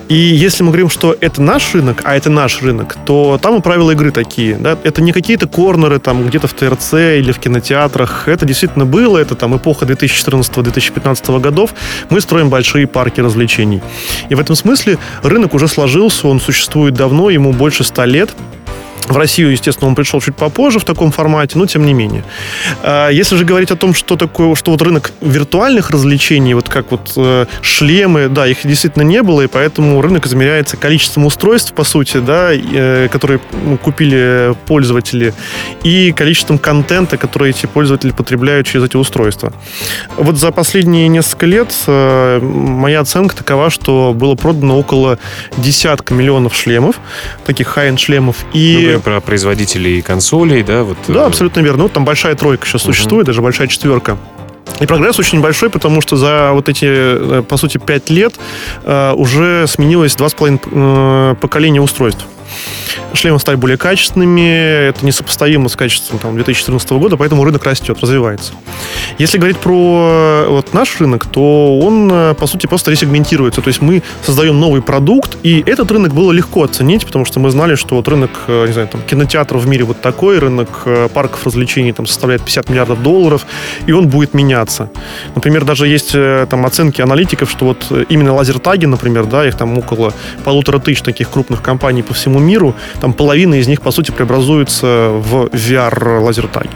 И 0.09 0.15
если 0.15 0.63
мы 0.63 0.69
говорим, 0.69 0.89
что 0.89 1.15
это 1.21 1.41
наш 1.41 1.73
рынок, 1.73 2.01
а 2.03 2.15
это 2.15 2.29
наш 2.29 2.61
рынок, 2.61 2.97
то 3.05 3.39
там 3.41 3.59
и 3.59 3.61
правила 3.61 3.91
игры 3.91 4.11
такие. 4.11 4.55
Да? 4.55 4.77
Это 4.83 5.01
не 5.01 5.13
какие-то 5.13 5.47
корнеры 5.47 5.99
там 5.99 6.27
где-то 6.27 6.47
в 6.47 6.53
ТРЦ 6.53 6.93
или 6.93 7.31
в 7.31 7.39
кино 7.39 7.52
кинотеатрах. 7.53 8.27
Это 8.27 8.45
действительно 8.45 8.85
было, 8.85 9.17
это 9.17 9.35
там 9.35 9.55
эпоха 9.55 9.85
2014-2015 9.85 11.39
годов. 11.39 11.73
Мы 12.09 12.21
строим 12.21 12.49
большие 12.49 12.87
парки 12.87 13.21
развлечений. 13.21 13.81
И 14.29 14.35
в 14.35 14.39
этом 14.39 14.55
смысле 14.55 14.97
рынок 15.21 15.53
уже 15.53 15.67
сложился, 15.67 16.27
он 16.27 16.39
существует 16.39 16.93
давно, 16.95 17.29
ему 17.29 17.53
больше 17.53 17.83
ста 17.83 18.05
лет. 18.05 18.31
В 19.07 19.17
Россию, 19.17 19.51
естественно, 19.51 19.89
он 19.89 19.95
пришел 19.95 20.21
чуть 20.21 20.35
попозже 20.35 20.79
в 20.79 20.85
таком 20.85 21.11
формате, 21.11 21.57
но 21.57 21.65
тем 21.65 21.85
не 21.85 21.93
менее. 21.93 22.23
А, 22.81 23.09
если 23.09 23.35
же 23.35 23.43
говорить 23.43 23.71
о 23.71 23.75
том, 23.75 23.93
что 23.93 24.15
такое, 24.15 24.55
что 24.55 24.71
вот 24.71 24.81
рынок 24.81 25.11
виртуальных 25.21 25.89
развлечений, 25.89 26.53
вот 26.53 26.69
как 26.69 26.91
вот 26.91 27.11
э, 27.17 27.45
шлемы, 27.61 28.29
да, 28.29 28.47
их 28.47 28.59
действительно 28.63 29.03
не 29.03 29.21
было, 29.21 29.41
и 29.41 29.47
поэтому 29.47 30.01
рынок 30.01 30.25
измеряется 30.25 30.77
количеством 30.77 31.25
устройств, 31.25 31.73
по 31.73 31.83
сути, 31.83 32.17
да, 32.17 32.51
э, 32.53 33.09
которые 33.11 33.39
ну, 33.51 33.77
купили 33.77 34.55
пользователи, 34.67 35.33
и 35.83 36.13
количеством 36.13 36.57
контента, 36.57 37.17
который 37.17 37.49
эти 37.49 37.65
пользователи 37.65 38.11
потребляют 38.11 38.67
через 38.67 38.85
эти 38.85 38.95
устройства. 38.95 39.51
Вот 40.17 40.37
за 40.37 40.51
последние 40.51 41.07
несколько 41.09 41.45
лет 41.45 41.73
э, 41.87 42.39
моя 42.41 43.01
оценка 43.01 43.35
такова, 43.35 43.69
что 43.69 44.13
было 44.13 44.35
продано 44.35 44.79
около 44.79 45.19
десятка 45.57 46.13
миллионов 46.13 46.55
шлемов, 46.55 46.99
таких 47.45 47.77
high-end 47.77 47.97
шлемов, 47.97 48.37
и... 48.53 48.92
Говорим 48.93 49.01
про 49.01 49.21
производителей 49.21 50.03
консолей, 50.03 50.61
да? 50.61 50.83
Вот, 50.83 50.97
да, 51.07 51.23
э, 51.23 51.25
абсолютно 51.25 51.61
верно. 51.61 51.83
Ну, 51.83 51.89
там 51.89 52.05
большая 52.05 52.35
тройка 52.35 52.67
сейчас 52.67 52.83
угу. 52.83 52.93
существует, 52.93 53.25
даже 53.25 53.41
большая 53.41 53.67
четверка. 53.67 54.19
И 54.79 54.85
прогресс 54.85 55.17
очень 55.17 55.41
большой, 55.41 55.71
потому 55.71 55.99
что 55.99 56.15
за 56.15 56.51
вот 56.53 56.69
эти, 56.69 56.85
э, 56.85 57.41
по 57.41 57.57
сути, 57.57 57.79
пять 57.79 58.11
лет 58.11 58.35
э, 58.83 59.13
уже 59.13 59.65
сменилось 59.67 60.15
два 60.15 60.29
с 60.29 60.33
половиной 60.35 60.59
э, 60.71 61.35
поколения 61.41 61.81
устройств. 61.81 62.25
Шлемы 63.13 63.39
стали 63.39 63.55
более 63.55 63.77
качественными, 63.77 64.87
это 64.89 65.05
несопоставимо 65.05 65.69
с 65.69 65.75
качеством 65.75 66.19
там, 66.19 66.35
2014 66.35 66.91
года, 66.91 67.17
поэтому 67.17 67.43
рынок 67.43 67.65
растет, 67.65 67.97
развивается. 68.01 68.53
Если 69.17 69.37
говорить 69.37 69.57
про 69.57 70.45
вот, 70.47 70.73
наш 70.73 70.99
рынок, 70.99 71.25
то 71.25 71.79
он, 71.79 72.09
э, 72.11 72.33
по 72.33 72.47
сути, 72.47 72.67
просто 72.67 72.91
ресегментируется. 72.91 73.61
То 73.61 73.67
есть 73.67 73.81
мы 73.81 74.01
создаем 74.23 74.59
новый 74.59 74.81
продукт, 74.81 75.37
и 75.43 75.63
этот 75.65 75.91
рынок 75.91 76.13
было 76.13 76.31
легко 76.31 76.63
оценить, 76.63 77.05
потому 77.05 77.25
что 77.25 77.39
мы 77.39 77.51
знали, 77.51 77.75
что 77.75 77.95
вот 77.95 78.07
рынок, 78.07 78.31
э, 78.47 78.65
не 78.67 78.73
знаю, 78.73 78.87
там, 78.87 79.01
кинотеатров 79.01 79.63
в 79.63 79.67
мире 79.67 79.83
вот 79.83 80.01
такой, 80.01 80.39
рынок 80.39 80.69
э, 80.85 81.09
парков 81.13 81.45
развлечений 81.45 81.93
там 81.93 82.07
составляет 82.07 82.41
50 82.43 82.69
миллиардов 82.69 83.03
долларов, 83.03 83.45
и 83.85 83.91
он 83.91 84.07
будет 84.07 84.33
меняться. 84.33 84.89
Например, 85.35 85.65
даже 85.65 85.87
есть 85.87 86.13
там 86.49 86.65
оценки 86.65 87.01
аналитиков, 87.01 87.49
что 87.49 87.65
вот 87.65 87.91
именно 88.09 88.33
лазертаги, 88.33 88.85
например, 88.85 89.25
да, 89.25 89.47
их 89.47 89.55
там 89.55 89.77
около 89.77 90.13
полутора 90.43 90.79
тысяч 90.79 91.01
таких 91.01 91.29
крупных 91.29 91.61
компаний 91.61 92.03
по 92.03 92.13
всему 92.13 92.39
миру, 92.39 92.52
там 93.01 93.13
половина 93.13 93.55
из 93.55 93.67
них, 93.67 93.81
по 93.81 93.91
сути, 93.91 94.11
преобразуется 94.11 95.11
в 95.13 95.47
VR-лазертаги. 95.47 96.69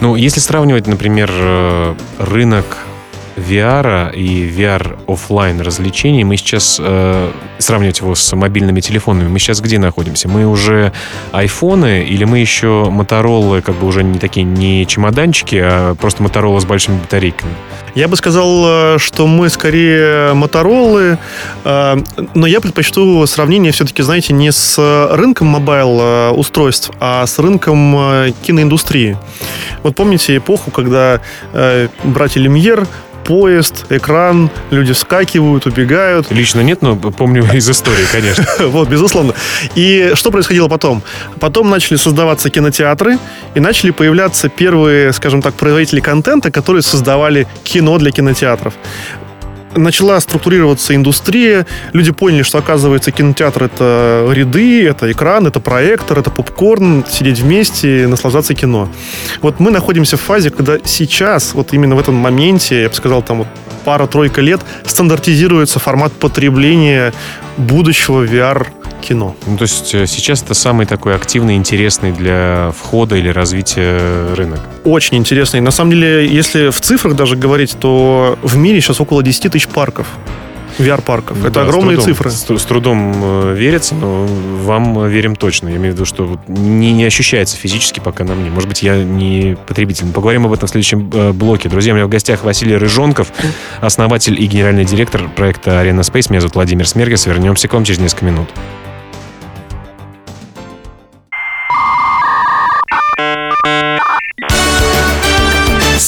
Ну, 0.00 0.14
если 0.14 0.40
сравнивать, 0.40 0.86
например, 0.86 1.30
э, 1.32 1.94
рынок 2.18 2.78
VR 3.38 4.14
и 4.14 4.48
VR 4.48 4.98
офлайн 5.06 5.60
развлечений, 5.60 6.24
мы 6.24 6.36
сейчас 6.36 6.78
э, 6.80 7.30
сравнивать 7.58 8.00
его 8.00 8.14
с 8.14 8.34
мобильными 8.34 8.80
телефонами, 8.80 9.28
мы 9.28 9.38
сейчас 9.38 9.60
где 9.60 9.78
находимся? 9.78 10.28
Мы 10.28 10.46
уже 10.46 10.92
айфоны 11.32 12.04
или 12.04 12.24
мы 12.24 12.38
еще 12.38 12.88
Моторолы, 12.90 13.62
как 13.62 13.76
бы 13.76 13.86
уже 13.86 14.02
не 14.02 14.18
такие 14.18 14.44
не 14.44 14.86
чемоданчики, 14.86 15.60
а 15.62 15.94
просто 15.94 16.22
Моторола 16.22 16.60
с 16.60 16.64
большими 16.64 16.98
батарейками? 16.98 17.52
Я 17.94 18.06
бы 18.06 18.16
сказал, 18.16 18.94
э, 18.94 18.98
что 18.98 19.26
мы 19.26 19.48
скорее 19.48 20.32
Моторолы, 20.34 21.18
э, 21.64 21.96
но 22.34 22.46
я 22.46 22.60
предпочту 22.60 23.26
сравнение 23.26 23.72
все-таки, 23.72 24.02
знаете, 24.02 24.32
не 24.32 24.52
с 24.52 24.78
рынком 25.12 25.48
mobile 25.48 25.98
э, 26.00 26.30
устройств, 26.30 26.90
а 27.00 27.26
с 27.26 27.38
рынком 27.38 28.32
киноиндустрии. 28.42 29.16
Вот 29.82 29.96
помните 29.96 30.36
эпоху, 30.36 30.70
когда 30.70 31.20
братья 32.04 32.40
Люмьер 32.40 32.86
поезд, 33.24 33.86
экран, 33.90 34.50
люди 34.70 34.92
вскакивают, 34.92 35.66
убегают. 35.66 36.30
Лично 36.30 36.60
нет, 36.60 36.82
но 36.82 36.96
помню 36.96 37.44
из 37.52 37.68
истории, 37.68 38.04
конечно. 38.10 38.44
Вот, 38.68 38.88
безусловно. 38.88 39.34
И 39.74 40.12
что 40.14 40.30
происходило 40.30 40.68
потом? 40.68 41.02
Потом 41.40 41.70
начали 41.70 41.96
создаваться 41.96 42.50
кинотеатры, 42.50 43.18
и 43.54 43.60
начали 43.60 43.90
появляться 43.90 44.48
первые, 44.48 45.12
скажем 45.12 45.42
так, 45.42 45.54
производители 45.54 46.00
контента, 46.00 46.50
которые 46.50 46.82
создавали 46.82 47.46
кино 47.64 47.98
для 47.98 48.10
кинотеатров 48.10 48.74
начала 49.76 50.20
структурироваться 50.20 50.94
индустрия, 50.94 51.66
люди 51.92 52.12
поняли, 52.12 52.42
что, 52.42 52.58
оказывается, 52.58 53.10
кинотеатр— 53.10 53.62
это 53.64 54.28
ряды, 54.32 54.86
это 54.86 55.10
экран, 55.10 55.46
это 55.46 55.60
проектор, 55.60 56.18
это 56.18 56.30
попкорн, 56.30 57.04
сидеть 57.08 57.40
вместе, 57.40 58.06
наслаждаться 58.08 58.54
кино. 58.54 58.88
Вот 59.40 59.60
мы 59.60 59.70
находимся 59.70 60.16
в 60.16 60.20
фазе, 60.20 60.50
когда 60.50 60.78
сейчас, 60.84 61.54
вот 61.54 61.72
именно 61.72 61.96
в 61.96 62.00
этом 62.00 62.14
моменте, 62.14 62.82
я 62.82 62.88
бы 62.88 62.94
сказал, 62.94 63.22
там 63.22 63.38
вот 63.38 63.48
пара-тройка 63.84 64.40
лет, 64.40 64.60
стандартизируется 64.84 65.78
формат 65.78 66.12
потребления 66.12 67.12
будущего 67.56 68.24
VR 68.24 68.66
кино. 69.08 69.34
Ну, 69.46 69.56
то 69.56 69.62
есть 69.62 69.94
э, 69.94 70.06
сейчас 70.06 70.42
это 70.42 70.54
самый 70.54 70.86
такой 70.86 71.14
активный, 71.14 71.56
интересный 71.56 72.12
для 72.12 72.72
входа 72.78 73.16
или 73.16 73.28
развития 73.28 74.34
рынок? 74.34 74.60
Очень 74.84 75.16
интересный. 75.16 75.60
На 75.60 75.70
самом 75.70 75.92
деле, 75.92 76.26
если 76.26 76.70
в 76.70 76.80
цифрах 76.80 77.16
даже 77.16 77.36
говорить, 77.36 77.76
то 77.80 78.38
в 78.42 78.56
мире 78.56 78.80
сейчас 78.80 79.00
около 79.00 79.22
10 79.22 79.52
тысяч 79.52 79.68
парков. 79.68 80.06
VR-парков. 80.78 81.38
Это 81.40 81.50
да, 81.50 81.62
огромные 81.62 81.96
с 81.96 82.04
трудом, 82.04 82.14
цифры. 82.14 82.30
С, 82.30 82.62
с 82.62 82.64
трудом 82.64 83.12
э, 83.22 83.54
верится, 83.56 83.94
но 83.94 84.26
вам 84.62 85.08
верим 85.08 85.34
точно. 85.34 85.68
Я 85.68 85.76
имею 85.76 85.92
в 85.92 85.96
виду, 85.96 86.04
что 86.04 86.38
не, 86.46 86.92
не 86.92 87.04
ощущается 87.04 87.56
физически 87.56 88.00
пока 88.00 88.24
на 88.24 88.34
мне. 88.34 88.50
Может 88.50 88.68
быть, 88.68 88.82
я 88.82 89.02
не 89.02 89.56
потребитель. 89.66 90.06
Мы 90.06 90.12
поговорим 90.12 90.46
об 90.46 90.52
этом 90.52 90.68
в 90.68 90.70
следующем 90.70 91.10
э, 91.12 91.32
блоке. 91.32 91.68
Друзья, 91.68 91.92
у 91.94 91.96
меня 91.96 92.06
в 92.06 92.10
гостях 92.10 92.44
Василий 92.44 92.76
Рыжонков, 92.76 93.32
основатель 93.80 94.40
и 94.40 94.46
генеральный 94.46 94.84
директор 94.84 95.28
проекта 95.34 95.82
Arena 95.82 96.00
Space. 96.00 96.26
Меня 96.30 96.40
зовут 96.40 96.54
Владимир 96.54 96.86
Смергес. 96.86 97.26
Вернемся 97.26 97.66
к 97.66 97.72
вам 97.72 97.84
через 97.84 97.98
несколько 97.98 98.26
минут. 98.26 98.48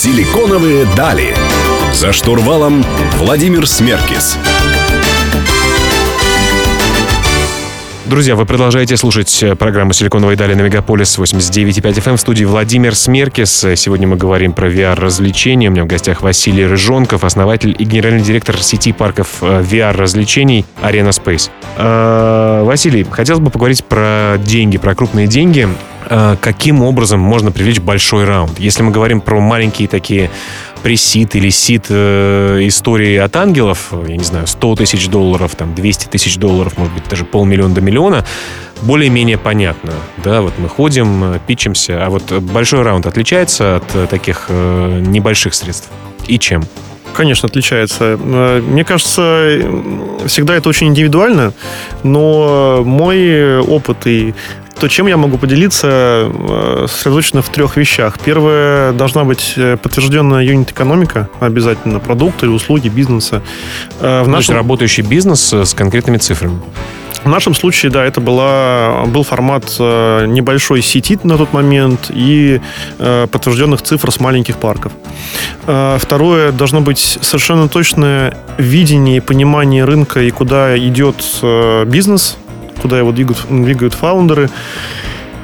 Силиконовые 0.03 0.87
дали. 0.97 1.37
За 1.93 2.11
штурвалом 2.11 2.83
Владимир 3.19 3.69
Смеркис. 3.69 4.39
Друзья, 8.07 8.35
вы 8.35 8.47
продолжаете 8.47 8.97
слушать 8.97 9.43
э, 9.43 9.55
программу 9.57 9.93
«Силиконовые 9.93 10.39
дали» 10.39 10.55
на 10.55 10.63
Мегаполис 10.63 11.19
89.5 11.19 11.83
FM 11.83 12.09
эм 12.09 12.17
в 12.17 12.21
студии 12.21 12.47
Владимир 12.47 12.95
Смеркис. 12.95 13.67
Сегодня 13.77 14.09
мы 14.09 14.17
говорим 14.17 14.55
про 14.55 14.71
VR-развлечения. 14.71 15.69
У 15.69 15.73
меня 15.73 15.85
в 15.85 15.87
гостях 15.87 16.23
Василий 16.23 16.65
Рыжонков, 16.65 17.23
основатель 17.23 17.77
и 17.79 17.85
генеральный 17.85 18.23
директор 18.23 18.57
сети 18.63 18.95
парков 18.95 19.43
VR-развлечений 19.43 20.65
э, 20.81 20.91
Arena 20.91 21.11
Space. 21.11 21.51
Э, 21.77 22.63
Василий, 22.65 23.05
хотелось 23.05 23.43
бы 23.43 23.51
поговорить 23.51 23.85
про 23.85 24.39
деньги, 24.39 24.79
про 24.79 24.95
крупные 24.95 25.27
деньги. 25.27 25.69
Э, 26.09 26.37
каким 26.41 26.83
образом 26.83 27.21
можно 27.21 27.53
привлечь 27.53 27.81
большой 27.81 28.25
раунд. 28.25 28.59
Если 28.59 28.83
мы 28.83 28.91
говорим 28.91 29.21
про 29.21 29.41
маленькие 29.41 29.89
такие 29.89 30.31
пресид 30.83 31.35
или 31.35 31.51
сид 31.51 31.87
э, 31.89 32.61
истории 32.63 33.17
от 33.17 33.37
ангелов, 33.37 33.93
я 34.07 34.17
не 34.17 34.25
знаю, 34.25 34.47
100 34.47 34.77
тысяч 34.77 35.09
долларов, 35.09 35.55
там 35.55 35.75
200 35.75 36.07
тысяч 36.07 36.37
долларов, 36.37 36.79
может 36.79 36.95
быть, 36.95 37.09
даже 37.09 37.25
полмиллиона 37.25 37.75
до 37.75 37.81
миллиона, 37.81 38.25
более-менее 38.83 39.39
понятно. 39.39 39.93
Да, 40.25 40.41
вот 40.43 40.55
мы 40.59 40.69
ходим, 40.69 41.35
э, 41.35 41.39
пичемся, 41.47 42.05
а 42.05 42.11
вот 42.11 42.33
большой 42.33 42.83
раунд 42.83 43.07
отличается 43.07 43.77
от 43.77 43.95
э, 43.95 44.07
таких 44.09 44.47
э, 44.49 45.03
небольших 45.07 45.55
средств? 45.55 45.91
И 46.27 46.39
чем? 46.39 46.65
Конечно, 47.13 47.49
отличается. 47.49 48.17
Мне 48.17 48.85
кажется, 48.85 49.61
всегда 50.27 50.55
это 50.55 50.69
очень 50.69 50.87
индивидуально, 50.87 51.53
но 52.05 52.85
мой 52.85 53.59
опыт 53.59 54.07
и 54.07 54.33
то 54.81 54.89
чем 54.89 55.07
я 55.07 55.19
могу 55.19 55.37
поделиться 55.37 55.87
э, 55.89 56.87
сосредоточено 56.89 57.43
в 57.43 57.49
трех 57.51 57.77
вещах. 57.77 58.19
Первое, 58.19 58.93
должна 58.93 59.25
быть 59.25 59.53
э, 59.57 59.77
подтвержденная 59.77 60.43
юнит-экономика 60.43 61.29
обязательно, 61.39 62.01
продукты, 62.01 62.49
услуги, 62.49 62.89
бизнеса. 62.89 63.43
Э, 64.01 64.23
в 64.23 64.29
нашем... 64.29 64.33
То 64.33 64.39
есть 64.39 64.51
работающий 64.51 65.03
бизнес 65.03 65.53
с 65.53 65.75
конкретными 65.75 66.17
цифрами. 66.17 66.59
В 67.25 67.29
нашем 67.29 67.55
случае, 67.55 67.93
да, 67.93 68.03
это 68.03 68.23
была, 68.23 69.05
был 69.05 69.23
формат 69.25 69.65
небольшой 69.79 70.81
сети 70.81 71.19
на 71.23 71.37
тот 71.37 71.53
момент 71.53 72.07
и 72.09 72.63
подтвержденных 72.97 73.83
цифр 73.83 74.11
с 74.11 74.21
маленьких 74.21 74.57
парков. 74.57 74.93
Второе, 75.65 76.51
должно 76.51 76.81
быть 76.81 77.19
совершенно 77.21 77.69
точное 77.69 78.39
видение 78.57 79.19
и 79.19 79.21
понимание 79.21 79.85
рынка 79.85 80.23
и 80.23 80.31
куда 80.31 80.79
идет 80.79 81.23
бизнес, 81.87 82.39
куда 82.81 82.99
его 82.99 83.13
двигают, 83.13 83.45
двигают 83.49 83.95
фаундеры. 83.95 84.51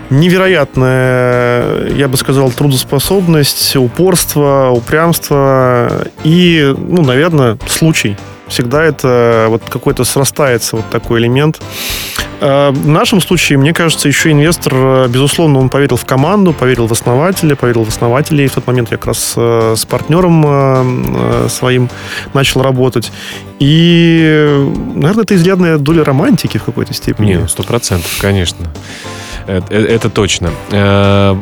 Невероятная, 0.09 1.88
я 1.88 2.07
бы 2.07 2.16
сказал, 2.16 2.50
трудоспособность, 2.52 3.75
упорство, 3.76 4.71
упрямство 4.73 6.07
и, 6.23 6.75
ну, 6.76 7.02
наверное, 7.02 7.59
случай. 7.66 8.16
Всегда 8.49 8.85
это 8.85 9.47
вот 9.49 9.62
какой-то 9.69 10.05
срастается 10.05 10.76
вот 10.76 10.88
такой 10.91 11.21
элемент. 11.21 11.61
А, 12.41 12.71
в 12.71 12.88
нашем 12.88 13.21
случае, 13.21 13.59
мне 13.59 13.73
кажется, 13.73 14.09
еще 14.09 14.31
инвестор, 14.31 15.09
безусловно, 15.09 15.59
он 15.59 15.69
поверил 15.69 15.97
в 15.97 16.05
команду, 16.05 16.53
поверил 16.53 16.87
в 16.87 16.93
основателя, 16.93 17.57
поверил 17.57 17.85
в 17.85 17.88
основателей. 17.88 18.47
В 18.47 18.53
тот 18.53 18.67
момент 18.67 18.91
я 18.91 18.97
как 18.97 19.07
раз 19.07 19.35
э, 19.37 19.75
с 19.76 19.85
партнером 19.85 20.45
э, 20.47 21.47
э, 21.47 21.49
своим 21.49 21.88
начал 22.35 22.62
работать. 22.62 23.12
И, 23.59 24.65
наверное, 24.95 25.25
это 25.25 25.35
изрядная 25.35 25.79
доля 25.79 26.05
романтики 26.05 26.59
в 26.59 26.65
какой-то 26.65 26.93
степени. 26.93 27.35
Нет, 27.35 27.50
сто 27.50 27.62
процентов, 27.62 28.11
конечно. 28.21 28.67
Это, 29.47 29.75
это 29.75 30.11
точно. 30.11 30.50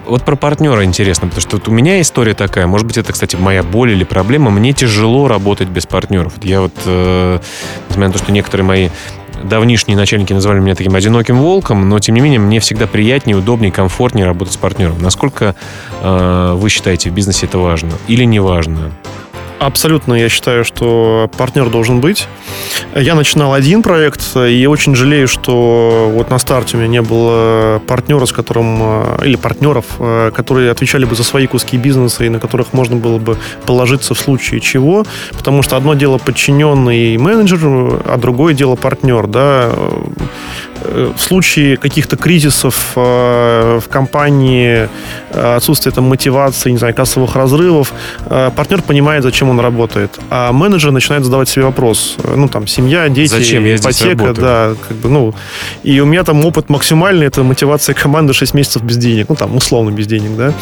Вот 0.06 0.24
про 0.24 0.36
партнера 0.36 0.84
интересно, 0.84 1.28
потому 1.28 1.40
что 1.40 1.56
вот 1.56 1.68
у 1.68 1.72
меня 1.72 2.00
история 2.00 2.34
такая, 2.34 2.66
может 2.66 2.86
быть, 2.86 2.98
это, 2.98 3.12
кстати, 3.12 3.36
моя 3.36 3.62
боль 3.62 3.92
или 3.92 4.04
проблема, 4.04 4.50
мне 4.50 4.72
тяжело 4.72 5.28
работать 5.28 5.68
без 5.68 5.86
партнеров. 5.86 6.34
Я 6.42 6.60
вот, 6.60 6.74
несмотря 6.84 8.06
на 8.08 8.12
то, 8.12 8.18
что 8.18 8.32
некоторые 8.32 8.66
мои 8.66 8.88
давнишние 9.42 9.96
начальники 9.96 10.32
называли 10.32 10.60
меня 10.60 10.74
таким 10.74 10.94
одиноким 10.94 11.38
волком, 11.38 11.88
но 11.88 11.98
тем 11.98 12.14
не 12.14 12.20
менее 12.20 12.40
мне 12.40 12.60
всегда 12.60 12.86
приятнее, 12.86 13.36
удобнее, 13.36 13.72
комфортнее 13.72 14.24
работать 14.26 14.54
с 14.54 14.56
партнером. 14.56 15.00
Насколько 15.02 15.54
э, 16.00 16.54
вы 16.56 16.70
считаете 16.70 17.10
в 17.10 17.14
бизнесе 17.14 17.46
это 17.46 17.58
важно 17.58 17.92
или 18.06 18.24
не 18.24 18.40
важно? 18.40 18.92
Абсолютно, 19.64 20.12
я 20.12 20.28
считаю, 20.28 20.62
что 20.62 21.30
партнер 21.38 21.70
должен 21.70 22.02
быть. 22.02 22.28
Я 22.94 23.14
начинал 23.14 23.54
один 23.54 23.82
проект, 23.82 24.36
и 24.36 24.66
очень 24.66 24.94
жалею, 24.94 25.26
что 25.26 26.10
вот 26.12 26.28
на 26.28 26.38
старте 26.38 26.76
у 26.76 26.80
меня 26.80 26.88
не 26.88 27.02
было 27.02 27.78
партнера, 27.86 28.26
с 28.26 28.32
которым, 28.32 28.78
э, 28.82 29.24
или 29.24 29.36
партнеров, 29.36 29.86
э, 29.98 30.32
которые 30.34 30.70
отвечали 30.70 31.06
бы 31.06 31.14
за 31.14 31.24
свои 31.24 31.46
куски 31.46 31.78
бизнеса 31.78 32.24
и 32.24 32.28
на 32.28 32.40
которых 32.40 32.74
можно 32.74 32.96
было 32.96 33.16
бы 33.18 33.38
положиться 33.64 34.14
в 34.14 34.18
случае 34.18 34.60
чего, 34.60 35.06
потому 35.32 35.62
что 35.62 35.78
одно 35.78 35.94
дело 35.94 36.18
подчиненный 36.18 37.16
менеджер, 37.16 37.60
а 37.64 38.18
другое 38.18 38.52
дело 38.52 38.76
партнер, 38.76 39.26
да, 39.26 39.72
Э, 40.84 41.12
в 41.16 41.20
случае 41.20 41.76
каких-то 41.76 42.16
кризисов 42.16 42.92
в 42.94 43.82
компании, 43.90 44.88
э, 45.34 45.56
отсутствия 45.56 45.92
там 45.92 46.04
мотивации, 46.04 46.70
не 46.70 46.78
знаю, 46.78 46.94
кассовых 46.94 47.36
разрывов, 47.36 47.92
партнер 48.28 48.82
понимает, 48.82 49.22
зачем 49.22 49.50
он 49.50 49.60
работает, 49.60 50.18
а 50.30 50.52
менеджер 50.52 50.90
начинает 50.90 51.24
задавать 51.24 51.48
себе 51.48 51.64
вопрос, 51.64 52.16
ну 52.36 52.48
там 52.48 52.66
семья, 52.66 53.08
дети, 53.08 53.30
зачем 53.30 53.64
я 53.64 53.76
ипотека, 53.76 54.32
да, 54.32 54.74
как 54.88 54.96
бы, 54.96 55.08
ну 55.08 55.34
и 55.82 56.00
у 56.00 56.06
меня 56.06 56.24
там 56.24 56.44
опыт 56.44 56.68
максимальный, 56.68 57.26
это 57.26 57.42
мотивация 57.42 57.94
команды 57.94 58.32
6 58.32 58.54
месяцев 58.54 58.82
без 58.82 58.96
денег, 58.96 59.28
ну 59.28 59.34
там 59.34 59.56
условно 59.56 59.90
без 59.90 60.06
денег, 60.06 60.36
да. 60.36 60.52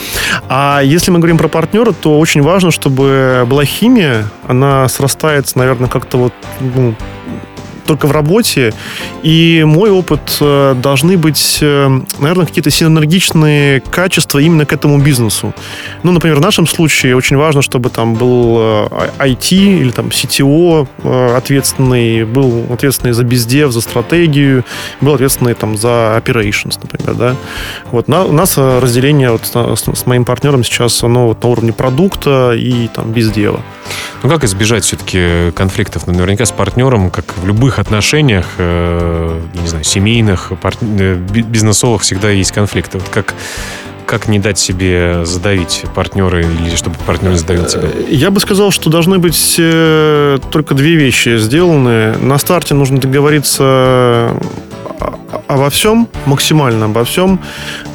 А 0.49 0.81
если 0.83 1.11
мы 1.11 1.19
говорим 1.19 1.39
про 1.39 1.49
партнера, 1.49 1.93
то 1.93 2.19
очень 2.19 2.43
важно, 2.43 2.71
чтобы 2.71 3.45
была 3.47 3.65
химия, 3.65 4.29
она 4.47 4.89
срастается, 4.89 5.59
наверное, 5.59 5.89
как-то 5.89 6.19
вот 6.19 6.33
ну, 6.61 6.95
только 7.93 8.07
в 8.07 8.13
работе. 8.13 8.73
И 9.23 9.63
мой 9.67 9.91
опыт 9.91 10.39
э, 10.41 10.75
должны 10.83 11.19
быть, 11.19 11.59
э, 11.61 12.01
наверное, 12.19 12.47
какие-то 12.47 12.71
синергичные 12.71 13.81
качества 13.81 14.39
именно 14.39 14.65
к 14.65 14.73
этому 14.73 14.99
бизнесу. 14.99 15.53
Ну, 16.03 16.13
например, 16.13 16.39
в 16.39 16.41
нашем 16.41 16.67
случае 16.67 17.17
очень 17.17 17.37
важно, 17.37 17.61
чтобы 17.61 17.91
там 17.91 18.15
был 18.15 18.59
IT 19.19 19.53
э, 19.53 19.81
или 19.83 19.91
там 19.91 20.07
CTO 20.07 20.87
ответственный, 21.37 22.25
был 22.25 22.65
ответственный 22.71 23.13
за 23.13 23.25
бездев, 23.25 23.73
за 23.73 23.81
стратегию, 23.81 24.65
был 25.03 25.15
ответственный 25.15 25.55
там 25.55 25.77
за 25.77 26.23
operations, 26.25 26.79
например, 26.83 27.15
да. 27.15 27.37
Вот 27.91 28.09
у 28.09 28.33
нас 28.33 28.57
разделение 28.57 29.31
вот 29.31 29.43
с 29.95 30.07
моим 30.07 30.25
партнером 30.25 30.65
сейчас, 30.65 31.03
оно 31.05 31.27
вот 31.27 31.43
на 31.43 31.49
уровне 31.51 31.73
продукта 31.73 32.55
и 32.57 32.89
там 32.89 33.13
бездева. 33.13 33.61
Ну, 34.23 34.29
как 34.29 34.45
избежать 34.45 34.85
все-таки 34.85 35.51
конфликтов? 35.53 36.07
Ну, 36.07 36.13
наверняка 36.13 36.47
с 36.47 36.53
партнером, 36.53 37.11
как 37.11 37.37
в 37.37 37.47
любых 37.47 37.79
отношениях, 37.79 38.47
э, 38.59 39.41
не 39.55 39.67
знаю, 39.67 39.85
семейных, 39.85 40.53
пар... 40.61 40.75
Э, 40.81 41.15
бизнесовых, 41.17 42.03
всегда 42.03 42.31
есть 42.31 42.53
конфликты. 42.53 42.99
Вот 42.99 43.09
как 43.09 43.35
как 44.13 44.29
не 44.29 44.39
дать 44.39 44.59
себе 44.59 45.25
задавить 45.25 45.85
партнеры 45.95 46.43
или 46.43 46.77
чтобы 46.77 46.97
партнер 47.07 47.31
не 47.31 47.39
задавил 47.39 47.65
тебя? 47.65 47.85
Э, 47.85 48.05
я 48.11 48.31
бы 48.31 48.41
сказал, 48.41 48.71
что 48.71 48.91
должны 48.91 49.19
быть 49.19 49.57
э, 49.59 50.39
только 50.51 50.75
две 50.75 50.97
вещи 50.97 51.39
сделаны. 51.39 52.19
На 52.19 52.37
старте 52.37 52.75
нужно 52.75 53.01
договориться 53.01 54.37
обо 55.55 55.71
всем, 55.71 56.09
максимально 56.27 56.87
обо 56.87 57.05
всем, 57.05 57.39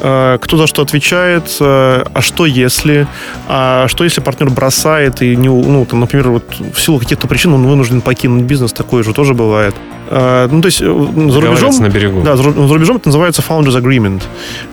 э, 0.00 0.38
кто 0.40 0.56
за 0.56 0.66
что 0.66 0.82
отвечает, 0.82 1.56
э, 1.60 2.04
а 2.14 2.20
что 2.20 2.46
если, 2.46 3.06
а 3.48 3.86
что 3.88 4.04
если 4.04 4.20
партнер 4.20 4.50
бросает 4.50 5.22
и, 5.22 5.36
не, 5.36 5.48
ну, 5.48 5.84
там, 5.84 6.00
например, 6.00 6.30
вот 6.30 6.44
в 6.74 6.80
силу 6.80 6.98
каких-то 6.98 7.26
причин 7.26 7.52
он 7.52 7.66
вынужден 7.66 8.00
покинуть 8.00 8.44
бизнес, 8.44 8.72
такое 8.72 9.02
же 9.02 9.12
тоже 9.12 9.34
бывает. 9.34 9.74
Э, 10.10 10.48
ну, 10.50 10.60
то 10.60 10.66
есть 10.66 10.78
за 10.78 11.40
рубежом... 11.40 11.74
на 11.80 11.88
берегу. 11.88 12.22
Да, 12.22 12.36
за 12.36 12.42
рубежом 12.42 12.96
это 12.96 13.08
называется 13.08 13.42
Founders 13.48 13.80
Agreement. 13.80 14.22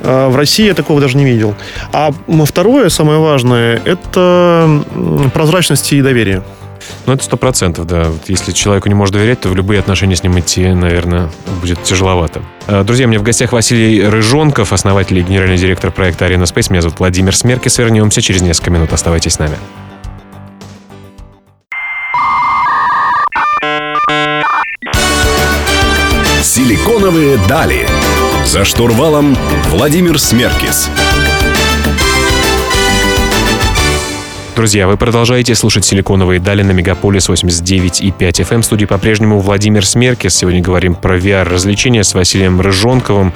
В 0.02 0.36
России 0.36 0.65
я 0.65 0.74
такого 0.74 1.02
даже 1.02 1.17
не 1.17 1.26
видел. 1.26 1.56
А 1.91 2.12
второе, 2.45 2.89
самое 2.89 3.19
важное, 3.19 3.82
это 3.86 4.84
прозрачность 5.34 5.91
и 5.93 6.02
доверие. 6.02 6.43
Ну, 7.06 7.13
это 7.13 7.24
сто 7.24 7.38
процентов, 7.38 7.86
да. 7.88 8.08
Если 8.28 8.52
человеку 8.52 8.88
не 8.89 8.95
может 8.95 9.13
доверять, 9.13 9.41
то 9.41 9.50
в 9.50 9.56
любые 9.56 9.80
отношения 9.80 10.15
с 10.15 10.24
ним 10.24 10.39
идти, 10.39 10.67
наверное, 10.67 11.30
будет 11.62 11.84
тяжеловато. 11.84 12.41
Э, 12.67 12.84
друзья, 12.84 13.06
у 13.06 13.10
меня 13.10 13.19
в 13.19 13.24
гостях 13.24 13.52
Василий 13.52 14.04
Рыжонков, 14.08 14.74
основатель 14.74 15.19
и 15.19 15.21
генеральный 15.21 15.58
директор 15.58 15.91
проекта 15.91 16.26
Arena 16.26 16.43
Space. 16.43 16.71
Меня 16.71 16.82
зовут 16.82 17.00
Владимир 17.00 17.36
Смеркис. 17.36 17.78
Вернемся 17.78 18.21
через 18.21 18.41
несколько 18.41 18.71
минут. 18.71 18.93
Оставайтесь 18.93 19.34
с 19.34 19.39
нами. 19.39 19.58
Силиконовые 26.41 27.38
дали. 27.50 27.88
За 28.45 28.63
штурвалом 28.63 29.36
Владимир 29.71 30.19
Смеркис. 30.19 30.89
Друзья, 34.56 34.88
вы 34.88 34.96
продолжаете 34.96 35.54
слушать 35.54 35.84
«Силиконовые 35.84 36.39
дали» 36.39 36.63
на 36.63 36.72
Мегаполис 36.72 37.28
89,5 37.28 38.18
FM. 38.18 38.54
Эм. 38.56 38.62
В 38.62 38.65
студии 38.65 38.86
по-прежнему 38.86 39.39
Владимир 39.39 39.86
Смеркис. 39.86 40.34
Сегодня 40.34 40.62
говорим 40.62 40.96
про 40.96 41.18
VR-развлечения 41.18 42.06
с 42.06 42.13
Василием 42.13 42.62
Рыжонковым, 42.62 43.34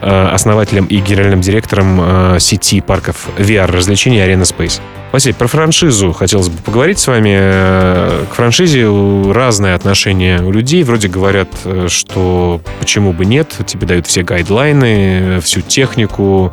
основателем 0.00 0.86
и 0.86 0.96
генеральным 0.98 1.40
директором 1.40 2.00
э, 2.00 2.36
сети 2.40 2.80
парков 2.80 3.28
VR-развлечений 3.38 4.18
Arena 4.18 4.42
Space. 4.42 4.80
Василий, 5.10 5.34
про 5.34 5.46
франшизу 5.46 6.12
хотелось 6.12 6.50
бы 6.50 6.62
поговорить 6.62 6.98
с 6.98 7.06
вами. 7.06 7.34
Э, 7.34 8.24
к 8.30 8.34
франшизе 8.34 8.86
разное 9.32 9.74
отношение 9.74 10.42
у 10.42 10.52
людей. 10.52 10.82
Вроде 10.82 11.08
говорят, 11.08 11.48
э, 11.64 11.86
что 11.88 12.60
почему 12.78 13.14
бы 13.14 13.24
нет, 13.24 13.56
тебе 13.66 13.86
дают 13.86 14.06
все 14.06 14.22
гайдлайны, 14.22 15.40
всю 15.40 15.62
технику, 15.62 16.52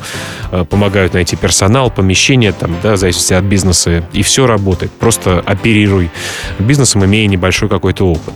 э, 0.52 0.64
помогают 0.64 1.12
найти 1.12 1.36
персонал, 1.36 1.90
помещение, 1.90 2.52
там, 2.52 2.74
да, 2.82 2.94
в 2.94 2.96
зависимости 2.96 3.34
от 3.34 3.44
бизнеса, 3.44 4.02
и 4.14 4.22
все 4.22 4.46
работает. 4.46 4.90
Просто 4.90 5.42
оперируй 5.44 6.10
бизнесом, 6.58 7.04
имея 7.04 7.26
небольшой 7.26 7.68
какой-то 7.68 8.10
опыт. 8.10 8.34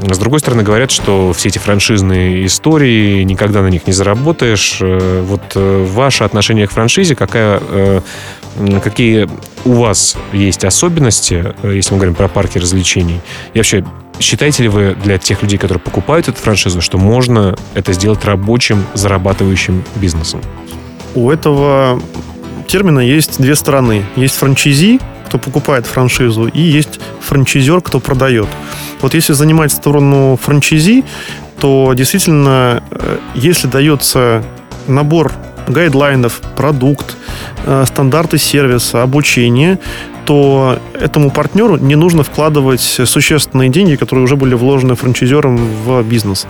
С 0.00 0.18
другой 0.18 0.40
стороны, 0.40 0.64
говорят, 0.64 0.90
что 0.90 1.32
все 1.32 1.48
эти 1.48 1.58
франшизные 1.58 2.44
истории, 2.44 3.22
никогда 3.22 3.62
на 3.62 3.68
них 3.68 3.86
не 3.86 3.92
заработаешь. 4.56 4.78
Вот 4.80 5.42
ваше 5.54 6.24
отношение 6.24 6.66
к 6.66 6.72
франшизе, 6.72 7.14
какая 7.14 7.60
какие 8.82 9.28
у 9.64 9.72
вас 9.72 10.16
есть 10.32 10.64
особенности, 10.64 11.54
э, 11.62 11.72
если 11.76 11.94
мы 11.94 11.98
говорим 11.98 12.14
про 12.14 12.28
парки 12.28 12.58
развлечений? 12.58 13.20
И 13.54 13.58
вообще, 13.58 13.84
считаете 14.18 14.64
ли 14.64 14.68
вы 14.68 14.96
для 15.02 15.18
тех 15.18 15.42
людей, 15.42 15.56
которые 15.56 15.80
покупают 15.80 16.28
эту 16.28 16.38
франшизу, 16.38 16.80
что 16.80 16.98
можно 16.98 17.56
это 17.74 17.92
сделать 17.92 18.24
рабочим, 18.24 18.84
зарабатывающим 18.94 19.84
бизнесом? 19.96 20.40
У 21.14 21.30
этого 21.30 22.02
термина 22.66 23.00
есть 23.00 23.40
две 23.40 23.54
стороны. 23.54 24.04
Есть 24.16 24.34
франчайзи, 24.36 25.00
кто 25.26 25.38
покупает 25.38 25.86
франшизу, 25.86 26.46
и 26.46 26.60
есть 26.60 27.00
франчайзер, 27.20 27.82
кто 27.82 28.00
продает. 28.00 28.48
Вот 29.00 29.14
если 29.14 29.32
занимать 29.32 29.72
сторону 29.72 30.38
франчайзи, 30.42 31.04
то 31.60 31.92
действительно, 31.94 32.82
э, 32.90 33.18
если 33.34 33.66
дается 33.66 34.42
набор 34.88 35.32
гайдлайнов, 35.68 36.40
продукт, 36.56 37.16
э, 37.66 37.84
стандарты 37.86 38.38
сервиса, 38.38 39.02
обучение, 39.02 39.78
то 40.30 40.78
этому 40.94 41.32
партнеру 41.32 41.76
не 41.76 41.96
нужно 41.96 42.22
вкладывать 42.22 42.80
существенные 42.80 43.68
деньги, 43.68 43.96
которые 43.96 44.22
уже 44.24 44.36
были 44.36 44.54
вложены 44.54 44.94
франчайзером 44.94 45.56
в 45.56 46.04
бизнес. 46.04 46.46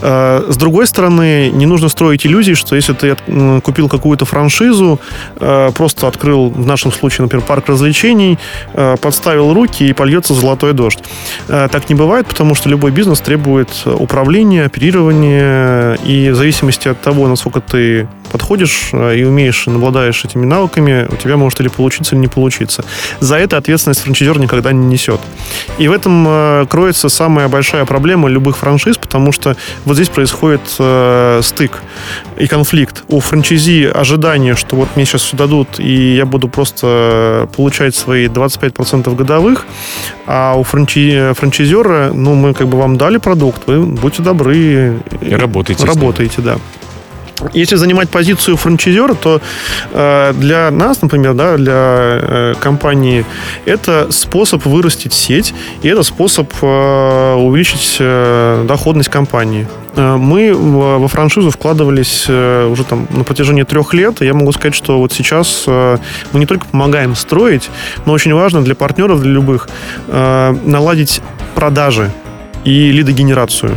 Э, 0.00 0.44
с 0.48 0.56
другой 0.56 0.88
стороны, 0.88 1.48
не 1.50 1.66
нужно 1.66 1.88
строить 1.88 2.26
иллюзии, 2.26 2.54
что 2.54 2.74
если 2.74 2.94
ты 2.94 3.16
купил 3.60 3.88
какую-то 3.88 4.24
франшизу, 4.24 4.98
э, 5.36 5.70
просто 5.76 6.08
открыл, 6.08 6.50
в 6.50 6.66
нашем 6.66 6.90
случае, 6.90 7.22
например, 7.22 7.46
парк 7.46 7.68
развлечений, 7.68 8.36
э, 8.74 8.96
подставил 9.00 9.54
руки 9.54 9.84
и 9.84 9.92
польется 9.92 10.34
золотой 10.34 10.72
дождь. 10.72 10.98
Так 11.46 11.88
не 11.88 11.94
бывает, 11.94 12.26
потому 12.26 12.56
что 12.56 12.68
любой 12.68 12.90
бизнес 12.90 13.20
требует 13.20 13.68
управления, 13.86 14.64
оперирования, 14.64 15.94
и 16.04 16.30
в 16.30 16.34
зависимости 16.34 16.88
от 16.88 17.00
того, 17.00 17.28
насколько 17.28 17.60
ты 17.60 18.08
подходишь 18.28 18.90
и 18.92 19.24
умеешь, 19.24 19.66
и 19.66 19.70
обладаешь 19.70 20.24
этими 20.24 20.46
навыками, 20.46 21.06
у 21.10 21.16
тебя 21.16 21.36
может 21.36 21.60
или 21.60 21.68
получиться, 21.68 22.14
или 22.14 22.22
не 22.22 22.28
получиться. 22.28 22.84
За 23.20 23.36
это 23.36 23.56
ответственность 23.56 24.00
франчайзер 24.00 24.38
никогда 24.38 24.72
не 24.72 24.86
несет. 24.86 25.20
И 25.78 25.88
в 25.88 25.92
этом 25.92 26.66
кроется 26.68 27.08
самая 27.08 27.48
большая 27.48 27.84
проблема 27.84 28.28
любых 28.28 28.56
франшиз, 28.58 28.98
потому 28.98 29.32
что 29.32 29.56
вот 29.84 29.94
здесь 29.94 30.08
происходит 30.08 30.60
э, 30.78 31.40
стык 31.42 31.82
и 32.36 32.46
конфликт. 32.46 33.04
У 33.08 33.20
франчайзи 33.20 33.90
ожидание, 33.94 34.54
что 34.54 34.76
вот 34.76 34.88
мне 34.96 35.04
сейчас 35.04 35.22
все 35.22 35.36
дадут, 35.36 35.80
и 35.80 36.16
я 36.16 36.26
буду 36.26 36.48
просто 36.48 37.48
получать 37.56 37.94
свои 37.94 38.26
25% 38.26 39.14
годовых, 39.14 39.66
а 40.26 40.54
у 40.54 40.62
франчи... 40.62 41.32
франчайзера, 41.34 42.12
ну, 42.12 42.34
мы 42.34 42.54
как 42.54 42.68
бы 42.68 42.78
вам 42.78 42.96
дали 42.96 43.18
продукт, 43.18 43.62
вы 43.66 43.84
будьте 43.84 44.22
добры. 44.22 44.98
И 45.20 45.34
работайте. 45.34 45.84
Работаете, 45.86 46.42
да. 46.42 46.58
Если 47.52 47.76
занимать 47.76 48.08
позицию 48.08 48.56
франчайзера, 48.56 49.14
то 49.14 49.40
э, 49.92 50.32
для 50.34 50.70
нас, 50.70 51.02
например, 51.02 51.34
да, 51.34 51.56
для 51.56 51.74
э, 51.74 52.54
компании, 52.60 53.24
это 53.64 54.08
способ 54.10 54.64
вырастить 54.64 55.12
сеть, 55.12 55.54
и 55.82 55.88
это 55.88 56.02
способ 56.02 56.52
э, 56.60 57.34
увеличить 57.34 57.98
доходность 58.66 59.08
компании. 59.08 59.66
Мы 59.96 60.54
во 60.54 61.08
франшизу 61.08 61.50
вкладывались 61.50 62.28
уже 62.28 62.84
там 62.84 63.08
на 63.10 63.24
протяжении 63.24 63.64
трех 63.64 63.94
лет, 63.94 64.22
и 64.22 64.26
я 64.26 64.34
могу 64.34 64.52
сказать, 64.52 64.74
что 64.74 64.98
вот 64.98 65.12
сейчас 65.12 65.64
мы 65.66 65.98
не 66.38 66.46
только 66.46 66.66
помогаем 66.66 67.16
строить, 67.16 67.68
но 68.06 68.12
очень 68.12 68.32
важно 68.32 68.62
для 68.62 68.76
партнеров, 68.76 69.22
для 69.22 69.32
любых, 69.32 69.68
наладить 70.06 71.20
продажи 71.56 72.12
и 72.64 72.92
лидогенерацию. 72.92 73.76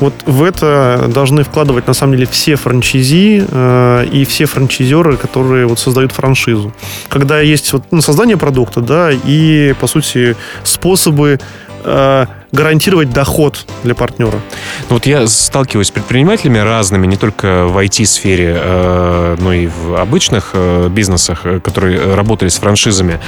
Вот 0.00 0.14
в 0.24 0.42
это 0.42 1.10
должны 1.12 1.42
вкладывать, 1.44 1.86
на 1.86 1.94
самом 1.94 2.14
деле, 2.14 2.26
все 2.26 2.56
франчайзи 2.56 3.44
э, 3.48 4.06
и 4.10 4.24
все 4.24 4.46
франчайзеры, 4.46 5.16
которые 5.16 5.66
вот 5.66 5.78
создают 5.78 6.12
франшизу. 6.12 6.72
Когда 7.08 7.40
есть 7.40 7.72
вот, 7.72 7.84
ну, 7.90 8.00
создание 8.00 8.36
продукта, 8.36 8.80
да, 8.80 9.10
и, 9.12 9.74
по 9.78 9.86
сути, 9.86 10.36
способы 10.64 11.38
э, 11.84 12.26
гарантировать 12.52 13.10
доход 13.10 13.66
для 13.84 13.94
партнера. 13.94 14.40
Ну, 14.88 14.96
вот 14.96 15.06
я 15.06 15.26
сталкиваюсь 15.28 15.88
с 15.88 15.90
предпринимателями 15.90 16.58
разными, 16.58 17.06
не 17.06 17.16
только 17.16 17.66
в 17.66 17.78
IT-сфере, 17.78 18.56
э, 18.56 19.36
но 19.38 19.52
и 19.52 19.66
в 19.66 20.00
обычных 20.00 20.50
э, 20.54 20.88
бизнесах, 20.88 21.42
э, 21.44 21.60
которые 21.60 22.14
работали 22.14 22.48
с 22.48 22.58
франшизами. 22.58 23.20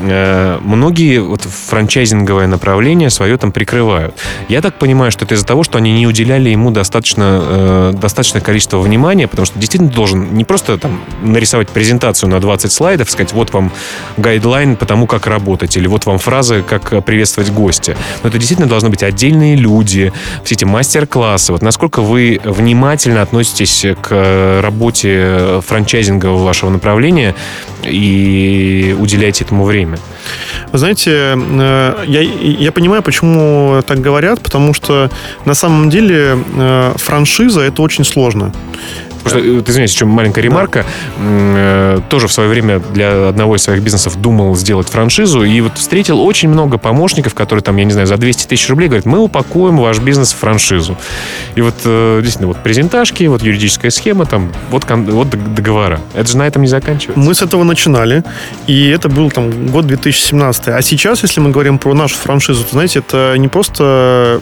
Многие 0.00 1.18
вот 1.18 1.42
франчайзинговое 1.42 2.46
направление 2.46 3.10
свое 3.10 3.36
там 3.36 3.50
прикрывают. 3.50 4.14
Я 4.48 4.62
так 4.62 4.78
понимаю, 4.78 5.10
что 5.10 5.24
это 5.24 5.34
из-за 5.34 5.44
того, 5.44 5.64
что 5.64 5.78
они 5.78 5.92
не 5.92 6.06
уделяли 6.06 6.50
ему 6.50 6.70
достаточно, 6.70 7.92
достаточное 7.92 8.40
количество 8.40 8.78
внимания, 8.78 9.26
потому 9.26 9.46
что 9.46 9.58
действительно 9.58 9.90
должен 9.90 10.34
не 10.34 10.44
просто 10.44 10.78
там 10.78 11.00
нарисовать 11.20 11.68
презентацию 11.70 12.30
на 12.30 12.38
20 12.38 12.70
слайдов, 12.70 13.10
сказать, 13.10 13.32
вот 13.32 13.52
вам 13.52 13.72
гайдлайн 14.16 14.76
по 14.76 14.86
тому, 14.86 15.08
как 15.08 15.26
работать, 15.26 15.76
или 15.76 15.88
вот 15.88 16.06
вам 16.06 16.18
фразы, 16.18 16.62
как 16.62 17.04
приветствовать 17.04 17.50
гостя. 17.50 17.96
Но 18.22 18.28
это 18.28 18.38
действительно 18.38 18.67
должны 18.68 18.90
быть 18.90 19.02
отдельные 19.02 19.56
люди, 19.56 20.12
все 20.44 20.54
эти 20.54 20.64
мастер-классы. 20.64 21.52
Вот 21.52 21.62
насколько 21.62 22.00
вы 22.00 22.40
внимательно 22.44 23.22
относитесь 23.22 23.86
к 24.00 24.60
работе 24.62 25.60
франчайзингового 25.66 26.44
вашего 26.44 26.70
направления 26.70 27.34
и 27.84 28.96
уделяете 28.98 29.44
этому 29.44 29.64
время? 29.64 29.98
Вы 30.72 30.78
знаете, 30.78 31.10
э, 31.36 32.04
я, 32.06 32.20
я 32.20 32.72
понимаю, 32.72 33.02
почему 33.02 33.82
так 33.86 34.00
говорят, 34.00 34.40
потому 34.40 34.74
что 34.74 35.10
на 35.44 35.54
самом 35.54 35.88
деле 35.90 36.38
э, 36.56 36.92
франшиза 36.96 37.62
это 37.62 37.82
очень 37.82 38.04
сложно. 38.04 38.52
Просто, 39.22 39.40
э, 39.40 39.60
ты 39.60 39.70
извиняюсь, 39.70 39.92
еще 39.92 40.04
маленькая 40.04 40.42
ремарка. 40.42 40.84
Да. 41.18 42.02
Тоже 42.08 42.28
в 42.28 42.32
свое 42.32 42.48
время 42.48 42.80
для 42.80 43.28
одного 43.28 43.56
из 43.56 43.62
своих 43.62 43.82
бизнесов 43.82 44.20
думал 44.20 44.56
сделать 44.56 44.88
франшизу, 44.88 45.44
и 45.44 45.60
вот 45.60 45.76
встретил 45.76 46.20
очень 46.20 46.48
много 46.48 46.78
помощников, 46.78 47.34
которые 47.34 47.62
там, 47.62 47.76
я 47.76 47.84
не 47.84 47.92
знаю, 47.92 48.06
за 48.06 48.16
200 48.16 48.46
тысяч 48.46 48.68
рублей 48.68 48.88
говорят, 48.88 49.06
мы 49.06 49.18
упакуем 49.18 49.78
ваш 49.78 49.98
бизнес 49.98 50.32
в 50.32 50.36
франшизу. 50.36 50.96
И 51.54 51.60
вот 51.60 51.74
действительно, 51.84 52.48
вот 52.48 52.62
презентажки, 52.62 53.24
вот 53.24 53.42
юридическая 53.42 53.90
схема, 53.90 54.26
там, 54.26 54.52
вот, 54.70 54.84
вот 54.88 55.28
договора. 55.54 56.00
Это 56.14 56.28
же 56.28 56.36
на 56.36 56.46
этом 56.46 56.62
не 56.62 56.68
заканчивается. 56.68 57.18
Мы 57.18 57.34
с 57.34 57.42
этого 57.42 57.64
начинали, 57.64 58.24
и 58.66 58.88
это 58.88 59.08
был 59.08 59.30
там 59.30 59.68
год 59.68 59.86
2017. 59.86 60.68
А 60.68 60.82
сейчас, 60.82 61.22
если 61.22 61.40
мы 61.40 61.50
говорим 61.50 61.78
про 61.78 61.94
нашу 61.94 62.16
франшизу, 62.16 62.64
то, 62.64 62.70
знаете, 62.72 63.00
это 63.00 63.34
не 63.36 63.48
просто 63.48 64.40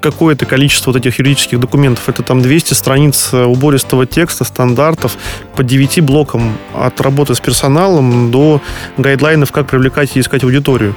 какое-то 0.00 0.46
количество 0.46 0.92
вот 0.92 0.98
этих 0.98 1.18
юридических 1.18 1.60
документов. 1.60 2.08
Это 2.08 2.22
там 2.22 2.42
200 2.42 2.74
страниц 2.74 3.32
убористого 3.32 4.06
текста, 4.06 4.44
стандартов 4.44 5.16
по 5.56 5.62
9 5.62 6.00
блокам 6.00 6.56
от 6.74 7.00
работы 7.00 7.34
с 7.34 7.40
персоналом 7.40 8.30
до 8.30 8.60
гайдлайнов, 8.96 9.52
как 9.52 9.68
привлекать 9.68 10.16
и 10.16 10.20
искать 10.20 10.44
аудиторию. 10.44 10.94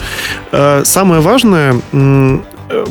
Э, 0.52 0.84
самое 0.86 1.22
важное 1.22 1.82
Э, 1.94 2.39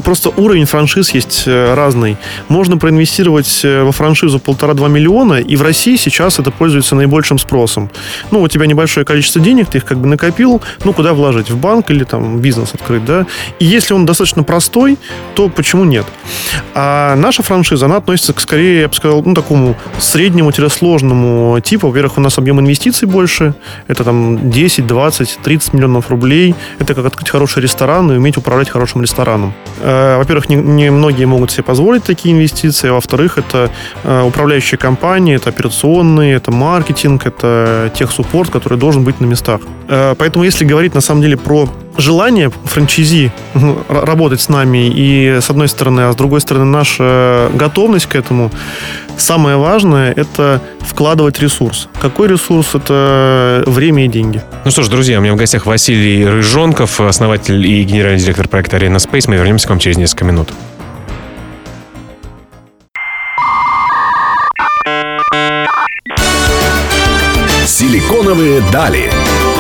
просто 0.04 0.30
уровень 0.36 0.64
франшиз 0.64 1.10
есть 1.14 1.44
э, 1.46 1.74
разный. 1.74 2.16
Можно 2.48 2.78
проинвестировать 2.78 3.60
э, 3.64 3.82
во 3.82 3.92
франшизу 3.92 4.38
полтора-два 4.38 4.88
миллиона, 4.88 5.34
и 5.34 5.56
в 5.56 5.62
России 5.62 5.96
сейчас 5.96 6.38
это 6.38 6.50
пользуется 6.50 6.94
наибольшим 6.94 7.38
спросом. 7.38 7.90
Ну, 8.30 8.40
у 8.42 8.48
тебя 8.48 8.66
небольшое 8.66 9.04
количество 9.06 9.40
денег, 9.40 9.68
ты 9.68 9.78
их 9.78 9.84
как 9.84 9.98
бы 9.98 10.06
накопил, 10.06 10.60
ну, 10.84 10.92
куда 10.92 11.14
вложить? 11.14 11.50
В 11.50 11.56
банк 11.56 11.90
или 11.90 12.04
там 12.04 12.40
бизнес 12.40 12.74
открыть, 12.74 13.04
да? 13.04 13.26
И 13.58 13.64
если 13.64 13.94
он 13.94 14.06
достаточно 14.06 14.42
простой, 14.42 14.98
то 15.34 15.48
почему 15.48 15.84
нет? 15.84 16.06
А 16.74 17.16
наша 17.16 17.42
франшиза, 17.42 17.86
она 17.86 17.96
относится 17.96 18.32
к, 18.32 18.40
скорее, 18.40 18.80
я 18.80 18.88
бы 18.88 18.94
сказал, 18.94 19.22
ну, 19.22 19.34
такому 19.34 19.76
среднему-сложному 19.98 21.60
типу. 21.60 21.88
Во-первых, 21.88 22.18
у 22.18 22.20
нас 22.20 22.38
объем 22.38 22.60
инвестиций 22.60 23.08
больше. 23.08 23.54
Это 23.88 24.04
там 24.04 24.50
10, 24.50 24.86
20, 24.86 25.38
30 25.42 25.72
миллионов 25.72 26.10
рублей. 26.10 26.54
Это 26.78 26.94
как 26.94 27.06
открыть 27.06 27.30
хороший 27.30 27.62
ресторан 27.62 28.10
и 28.12 28.16
уметь 28.16 28.36
управлять 28.36 28.70
хорошим 28.70 29.02
рестораном. 29.02 29.52
Э, 29.80 30.16
во-первых, 30.18 30.48
не, 30.48 30.90
многие 30.90 31.24
могут 31.24 31.50
себе 31.50 31.62
позволить 31.62 32.04
такие 32.04 32.34
инвестиции, 32.34 32.90
а 32.90 32.94
во-вторых, 32.94 33.38
это 33.38 33.70
э, 34.04 34.22
управляющие 34.22 34.78
компании, 34.78 35.36
это 35.36 35.50
операционные, 35.50 36.34
это 36.34 36.50
маркетинг, 36.50 37.26
это 37.26 37.90
техсуппорт, 37.94 38.50
который 38.50 38.78
должен 38.78 39.04
быть 39.04 39.20
на 39.20 39.26
местах. 39.26 39.60
Э, 39.88 40.14
поэтому, 40.16 40.44
если 40.44 40.64
говорить 40.64 40.94
на 40.94 41.00
самом 41.00 41.22
деле 41.22 41.36
про 41.36 41.68
желание 41.96 42.50
франчайзи 42.50 43.32
ну, 43.54 43.78
работать 43.88 44.40
с 44.40 44.48
нами 44.48 44.88
и 44.88 45.38
с 45.40 45.50
одной 45.50 45.68
стороны, 45.68 46.02
а 46.02 46.12
с 46.12 46.16
другой 46.16 46.40
стороны 46.40 46.64
наша 46.64 47.50
готовность 47.54 48.06
к 48.06 48.14
этому, 48.14 48.50
самое 49.16 49.56
важное 49.56 50.12
это 50.12 50.60
вкладывать 50.80 51.40
ресурс. 51.40 51.88
Какой 52.00 52.28
ресурс? 52.28 52.74
Это 52.74 53.62
время 53.66 54.04
и 54.06 54.08
деньги. 54.08 54.42
Ну 54.64 54.70
что 54.70 54.82
ж, 54.82 54.88
друзья, 54.88 55.18
у 55.18 55.22
меня 55.22 55.32
в 55.32 55.36
гостях 55.36 55.66
Василий 55.66 56.26
Рыжонков, 56.26 57.00
основатель 57.00 57.66
и 57.66 57.82
генеральный 57.84 58.20
директор 58.20 58.48
проекта 58.48 58.78
Arena 58.78 58.96
Space. 58.96 59.24
Мы 59.28 59.36
вернемся 59.36 59.66
к 59.66 59.70
вам 59.70 59.78
через 59.78 59.96
несколько 59.96 60.24
минут. 60.24 60.48
Силиконовые 67.66 68.62
дали. 68.72 69.10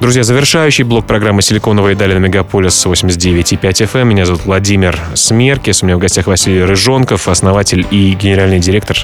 Друзья, 0.00 0.22
завершающий 0.22 0.82
блок 0.84 1.04
программы 1.04 1.42
«Силиконовые 1.42 1.94
дали» 1.94 2.14
на 2.14 2.20
Мегаполис 2.20 2.86
89,5 2.86 3.60
FM. 3.60 4.04
Меня 4.04 4.24
зовут 4.24 4.46
Владимир 4.46 4.98
Смеркис. 5.12 5.82
У 5.82 5.86
меня 5.86 5.96
в 5.96 5.98
гостях 5.98 6.26
Василий 6.26 6.64
Рыжонков, 6.64 7.28
основатель 7.28 7.86
и 7.90 8.14
генеральный 8.14 8.60
директор 8.60 8.96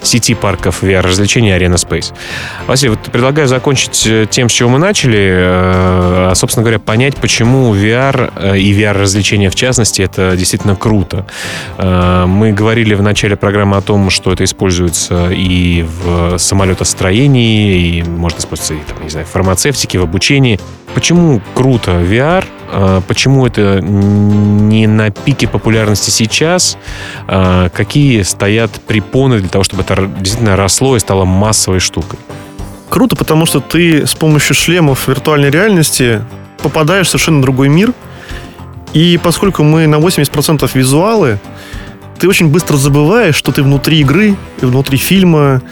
сети 0.00 0.34
парков 0.34 0.82
VR-развлечений 0.82 1.54
«Арена 1.54 1.74
Space». 1.74 2.14
Василий, 2.66 2.92
вот 2.92 3.00
предлагаю 3.12 3.46
закончить 3.46 4.06
э, 4.06 4.26
тем, 4.30 4.48
с 4.48 4.52
чего 4.52 4.70
мы 4.70 4.78
начали. 4.78 5.18
Э, 5.18 6.30
а, 6.30 6.32
собственно 6.34 6.64
говоря, 6.64 6.78
понять, 6.78 7.16
почему 7.16 7.74
VR 7.74 8.32
э, 8.34 8.58
и 8.58 8.72
VR-развлечения 8.72 9.50
в 9.50 9.54
частности, 9.54 10.00
это 10.00 10.34
действительно 10.34 10.76
круто. 10.76 11.26
Мы 11.76 12.52
говорили 12.52 12.94
в 12.94 13.02
начале 13.02 13.36
программы 13.36 13.76
о 13.76 13.82
том, 13.82 14.08
что 14.08 14.32
это 14.32 14.44
используется 14.44 15.28
и 15.30 15.82
в 15.82 16.38
самолетостроении, 16.38 17.98
и 17.98 18.02
может 18.02 18.38
использоваться 18.38 18.72
и, 18.72 18.78
там, 18.88 19.02
не 19.02 19.10
знаю, 19.10 19.26
в 19.26 19.28
фармацевтике, 19.28 19.98
в 19.98 20.04
обучении. 20.04 20.37
Почему 20.94 21.40
круто 21.54 21.92
VR 21.92 22.44
А 22.70 23.00
почему 23.00 23.46
это 23.46 23.80
не 23.80 24.86
на 24.86 25.10
пике 25.10 25.48
популярности 25.48 26.10
сейчас? 26.10 26.76
А 27.26 27.70
какие 27.70 28.22
стоят 28.22 28.70
препоны 28.86 29.38
для 29.40 29.48
того, 29.48 29.64
чтобы 29.64 29.82
это 29.82 30.06
действительно 30.06 30.56
росло 30.56 30.96
и 30.96 31.00
стало 31.00 31.24
массовой 31.24 31.80
штукой? 31.80 32.18
Круто, 32.90 33.16
потому 33.16 33.46
что 33.46 33.60
ты 33.60 34.06
с 34.06 34.14
помощью 34.14 34.54
шлемов 34.54 35.08
виртуальной 35.08 35.50
реальности 35.50 36.22
попадаешь 36.62 37.06
в 37.06 37.10
совершенно 37.10 37.40
другой 37.40 37.68
мир. 37.68 37.92
И 38.92 39.18
поскольку 39.22 39.62
мы 39.62 39.86
на 39.86 39.96
80% 39.96 40.70
визуалы, 40.74 41.38
ты 42.18 42.28
очень 42.28 42.48
быстро 42.48 42.76
забываешь, 42.76 43.34
что 43.34 43.52
ты 43.52 43.62
внутри 43.62 44.00
игры, 44.00 44.36
внутри 44.60 44.98
фильма. 44.98 45.62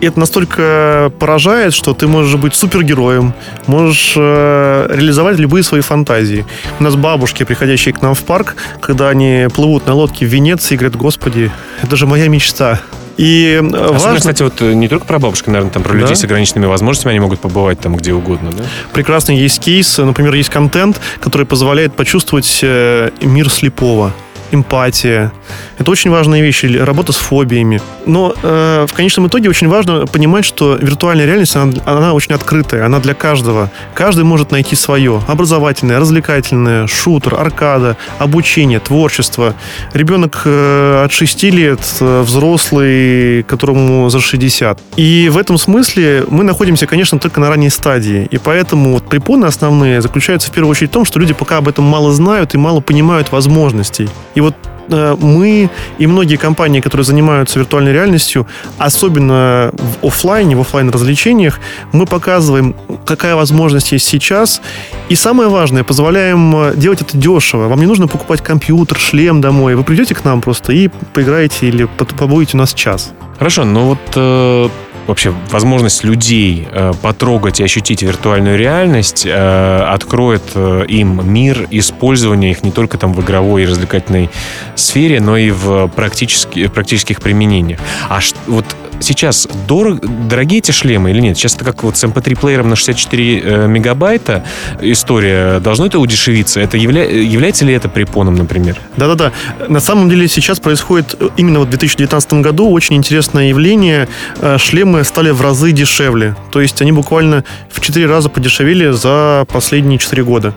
Это 0.00 0.20
настолько 0.20 1.10
поражает, 1.18 1.72
что 1.72 1.94
ты 1.94 2.06
можешь 2.06 2.36
быть 2.36 2.54
супергероем, 2.54 3.32
можешь 3.66 4.12
э, 4.16 4.86
реализовать 4.92 5.38
любые 5.38 5.64
свои 5.64 5.80
фантазии. 5.80 6.44
У 6.78 6.84
нас 6.84 6.96
бабушки, 6.96 7.44
приходящие 7.44 7.94
к 7.94 8.02
нам 8.02 8.14
в 8.14 8.22
парк, 8.22 8.56
когда 8.80 9.08
они 9.08 9.48
плывут 9.54 9.86
на 9.86 9.94
лодке 9.94 10.26
в 10.26 10.28
Венеции, 10.28 10.76
говорят, 10.76 10.96
господи, 10.96 11.50
это 11.82 11.96
же 11.96 12.06
моя 12.06 12.28
мечта. 12.28 12.80
И 13.16 13.58
э, 13.62 13.66
Особенно, 13.66 13.92
важно... 13.92 14.16
кстати, 14.18 14.42
вот 14.42 14.60
э, 14.60 14.74
не 14.74 14.88
только 14.88 15.06
про 15.06 15.18
бабушек, 15.18 15.46
наверное, 15.46 15.70
там 15.70 15.82
про 15.82 15.92
Да. 15.94 15.98
людей 16.00 16.14
с 16.14 16.22
ограниченными 16.22 16.66
возможностями, 16.66 17.12
они 17.12 17.20
могут 17.20 17.40
побывать 17.40 17.80
там 17.80 17.96
где 17.96 18.12
угодно, 18.12 18.52
да? 18.52 18.64
прекрасный 18.92 19.38
есть 19.38 19.58
кейс, 19.60 19.96
например, 19.98 20.34
есть 20.34 20.50
контент, 20.50 21.00
который 21.20 21.46
позволяет 21.46 21.94
почувствовать 21.96 22.60
э, 22.62 23.10
мир 23.22 23.48
слепого. 23.50 24.12
Эмпатия. 24.50 25.32
Это 25.78 25.90
очень 25.90 26.10
важные 26.10 26.42
вещи. 26.42 26.66
Работа 26.66 27.12
с 27.12 27.16
фобиями. 27.16 27.80
Но 28.06 28.34
э, 28.42 28.86
в 28.88 28.92
конечном 28.94 29.26
итоге 29.26 29.48
очень 29.50 29.68
важно 29.68 30.06
понимать, 30.06 30.44
что 30.44 30.76
виртуальная 30.76 31.26
реальность, 31.26 31.56
она, 31.56 31.72
она 31.84 32.12
очень 32.12 32.34
открытая, 32.34 32.86
она 32.86 33.00
для 33.00 33.14
каждого. 33.14 33.70
Каждый 33.94 34.24
может 34.24 34.50
найти 34.50 34.76
свое. 34.76 35.20
Образовательное, 35.26 35.98
развлекательное, 35.98 36.86
шутер, 36.86 37.34
аркада, 37.34 37.96
обучение, 38.18 38.78
творчество. 38.78 39.54
Ребенок 39.92 40.42
э, 40.44 41.02
от 41.04 41.12
6 41.12 41.42
лет, 41.44 41.80
э, 42.00 42.22
взрослый, 42.22 43.42
которому 43.42 44.08
за 44.08 44.20
60. 44.20 44.80
И 44.96 45.28
в 45.28 45.38
этом 45.38 45.58
смысле 45.58 46.24
мы 46.28 46.44
находимся, 46.44 46.86
конечно, 46.86 47.18
только 47.18 47.40
на 47.40 47.48
ранней 47.48 47.70
стадии. 47.70 48.28
И 48.30 48.38
поэтому 48.38 48.92
вот 48.94 49.08
препоны 49.08 49.46
основные 49.46 50.00
заключаются 50.00 50.48
в 50.48 50.52
первую 50.52 50.70
очередь 50.70 50.90
в 50.90 50.94
том, 50.94 51.04
что 51.04 51.18
люди 51.18 51.34
пока 51.34 51.58
об 51.58 51.68
этом 51.68 51.84
мало 51.84 52.12
знают 52.12 52.54
и 52.54 52.58
мало 52.58 52.80
понимают 52.80 53.32
возможностей. 53.32 54.08
И 54.36 54.40
вот 54.40 54.54
э, 54.90 55.16
мы 55.18 55.68
и 55.98 56.06
многие 56.06 56.36
компании, 56.36 56.80
которые 56.80 57.04
занимаются 57.04 57.58
виртуальной 57.58 57.92
реальностью, 57.92 58.46
особенно 58.78 59.72
в 59.72 60.06
офлайне, 60.06 60.54
в 60.54 60.60
офлайн 60.60 60.90
развлечениях, 60.90 61.58
мы 61.92 62.06
показываем, 62.06 62.76
какая 63.04 63.34
возможность 63.34 63.90
есть 63.92 64.06
сейчас. 64.06 64.60
И 65.08 65.16
самое 65.16 65.48
важное, 65.48 65.82
позволяем 65.82 66.54
э, 66.56 66.76
делать 66.76 67.02
это 67.02 67.16
дешево. 67.16 67.68
Вам 67.68 67.80
не 67.80 67.86
нужно 67.86 68.06
покупать 68.06 68.42
компьютер, 68.42 68.98
шлем 68.98 69.40
домой. 69.40 69.74
Вы 69.74 69.82
придете 69.82 70.14
к 70.14 70.24
нам 70.24 70.40
просто 70.40 70.72
и 70.72 70.88
поиграете 71.12 71.66
или 71.66 71.84
побудете 72.18 72.56
у 72.56 72.58
нас 72.58 72.74
час. 72.74 73.12
Хорошо, 73.38 73.64
но 73.64 73.88
вот 73.88 73.98
э, 74.14 74.68
вообще 75.06 75.32
возможность 75.50 76.04
людей 76.04 76.66
э, 76.70 76.92
потрогать 77.00 77.60
и 77.60 77.64
ощутить 77.64 78.02
виртуальную 78.02 78.58
реальность 78.58 79.24
э, 79.26 79.78
откроет 79.88 80.42
э, 80.54 80.84
им 80.88 81.20
мир 81.24 81.66
использования 81.70 82.50
их 82.50 82.62
не 82.62 82.70
только 82.70 82.98
там 82.98 83.12
в 83.12 83.20
игровой 83.22 83.62
и 83.62 83.66
развлекательной 83.66 84.30
сфере, 84.74 85.20
но 85.20 85.36
и 85.36 85.50
в 85.50 85.88
практически, 85.88 86.66
практических 86.68 87.20
применениях. 87.20 87.80
А 88.08 88.20
вот 88.46 88.64
сейчас 89.00 89.48
дорог, 89.68 90.00
дорогие 90.28 90.58
эти 90.58 90.70
шлемы 90.70 91.10
или 91.10 91.20
нет? 91.20 91.36
Сейчас 91.36 91.54
это 91.54 91.64
как 91.64 91.82
вот 91.82 91.96
с 91.96 92.04
MP3-плеером 92.04 92.68
на 92.68 92.76
64 92.76 93.40
э, 93.40 93.66
мегабайта 93.66 94.44
история. 94.80 95.60
Должно 95.60 95.86
это 95.86 95.98
удешевиться? 95.98 96.60
Это 96.60 96.76
явля- 96.76 97.10
является 97.12 97.64
ли 97.64 97.72
это 97.72 97.88
препоном, 97.88 98.34
например? 98.34 98.76
Да-да-да. 98.96 99.32
На 99.68 99.80
самом 99.80 100.08
деле 100.10 100.28
сейчас 100.28 100.60
происходит 100.60 101.16
э, 101.18 101.28
именно 101.36 101.60
вот 101.60 101.68
в 101.68 101.70
2019 101.70 102.34
году 102.34 102.70
очень 102.70 102.96
интересное 102.96 103.48
явление. 103.48 104.08
Э, 104.40 104.58
Шлемы 104.58 105.04
стали 105.04 105.30
в 105.30 105.40
разы 105.40 105.72
дешевле. 105.72 106.36
То 106.50 106.60
есть 106.60 106.80
они 106.82 106.92
буквально 106.92 107.44
в 107.70 107.80
4 107.80 108.06
раза 108.06 108.28
подешевели 108.28 108.90
за 108.90 109.46
последние 109.50 109.98
4 109.98 110.22
года. 110.24 110.54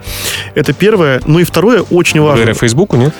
Это 0.55 0.73
первое. 0.73 1.21
Ну 1.25 1.39
и 1.39 1.43
второе, 1.43 1.81
очень 1.81 2.19
важно. 2.19 2.37
Благодаря 2.37 2.53
Фейсбуку, 2.53 2.97
нет? 2.97 3.13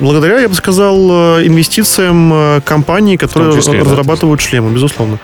Благодаря, 0.00 0.40
я 0.40 0.48
бы 0.48 0.54
сказал, 0.54 1.40
инвестициям 1.40 2.62
компаний, 2.64 3.16
которые 3.16 3.60
числе, 3.60 3.84
да, 3.84 3.90
разрабатывают 3.90 4.40
шлемы, 4.60 4.74
безусловно. 4.74 5.18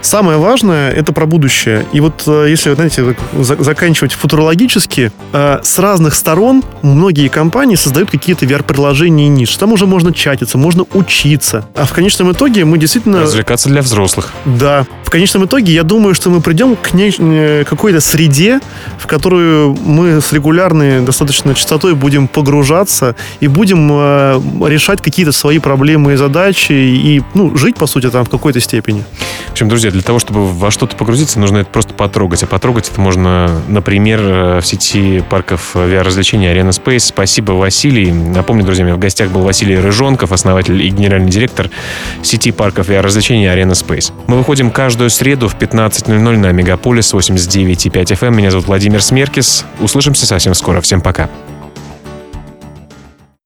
Самое 0.00 0.38
важное– 0.38 0.92
это 0.92 1.12
про 1.12 1.26
будущее. 1.26 1.86
И 1.92 2.00
вот 2.00 2.24
э, 2.26 2.46
если, 2.48 2.74
знаете, 2.74 3.16
заканчивать 3.32 4.12
футурологически, 4.12 5.10
э, 5.32 5.60
с 5.62 5.78
разных 5.78 6.14
сторон 6.14 6.62
многие 6.82 7.28
компании 7.28 7.76
создают 7.76 8.10
какие-то 8.10 8.44
VR-приложения 8.44 9.26
и 9.26 9.28
ниш. 9.28 9.56
Там 9.56 9.72
уже 9.72 9.86
можно 9.86 10.12
чатиться, 10.12 10.58
можно 10.58 10.84
учиться. 10.92 11.64
А 11.74 11.84
в 11.86 11.92
конечном 11.92 12.32
итоге 12.32 12.64
мы 12.64 12.78
действительно... 12.78 13.22
Развлекаться 13.22 13.68
для 13.68 13.80
взрослых. 13.80 14.30
Да. 14.44 14.86
В 15.04 15.10
конечном 15.10 15.46
итоге, 15.46 15.72
я 15.72 15.84
думаю, 15.84 16.14
что 16.14 16.30
мы 16.30 16.40
придем 16.42 16.76
к 16.76 16.92
не- 16.92 17.14
э, 17.18 17.64
какой-то 17.64 18.00
среде, 18.00 18.60
в 18.98 19.06
которую 19.06 19.74
мы 19.74 20.20
с 20.20 20.32
регулярной 20.32 21.00
достаточно 21.00 21.54
частотой 21.54 21.94
будем 21.94 22.28
погружаться 22.28 23.16
и 23.40 23.48
будем 23.48 23.88
решать 24.66 25.00
какие-то 25.00 25.32
свои 25.32 25.58
проблемы 25.58 26.12
и 26.12 26.16
задачи 26.16 26.72
и, 26.72 27.22
ну, 27.34 27.56
жить, 27.56 27.76
по 27.76 27.86
сути, 27.86 28.10
там 28.10 28.24
в 28.24 28.28
какой-то 28.28 28.60
степени. 28.60 28.73
В 29.48 29.52
общем, 29.52 29.68
друзья, 29.68 29.90
для 29.92 30.02
того, 30.02 30.18
чтобы 30.18 30.52
во 30.52 30.70
что-то 30.72 30.96
погрузиться, 30.96 31.38
нужно 31.38 31.58
это 31.58 31.70
просто 31.70 31.94
потрогать. 31.94 32.42
А 32.42 32.46
потрогать 32.46 32.88
это 32.90 33.00
можно, 33.00 33.62
например, 33.68 34.20
э, 34.20 34.60
в 34.60 34.66
сети 34.66 35.22
парков 35.30 35.76
VR-развлечений 35.76 36.46
Arena 36.48 36.70
Space. 36.70 36.98
Спасибо, 37.00 37.52
Василий. 37.52 38.10
Напомню, 38.10 38.64
друзья, 38.64 38.84
меня 38.84 38.96
в 38.96 38.98
гостях 38.98 39.30
был 39.30 39.42
Василий 39.42 39.78
Рыжонков, 39.78 40.32
основатель 40.32 40.82
и 40.82 40.88
генеральный 40.88 41.30
директор 41.30 41.70
сети 42.22 42.50
парков 42.50 42.88
VR-развлечений 42.88 43.46
Arena 43.46 43.72
Space. 43.72 44.12
Мы 44.26 44.38
выходим 44.38 44.70
каждую 44.72 45.10
среду 45.10 45.48
в 45.48 45.54
15.00 45.54 46.36
на 46.36 46.50
Мегаполис 46.50 47.14
89.5 47.14 47.92
FM. 47.92 48.34
Меня 48.34 48.50
зовут 48.50 48.66
Владимир 48.66 49.02
Смеркис. 49.02 49.64
Услышимся 49.78 50.26
совсем 50.26 50.54
скоро. 50.54 50.80
Всем 50.80 51.00
пока. 51.00 51.30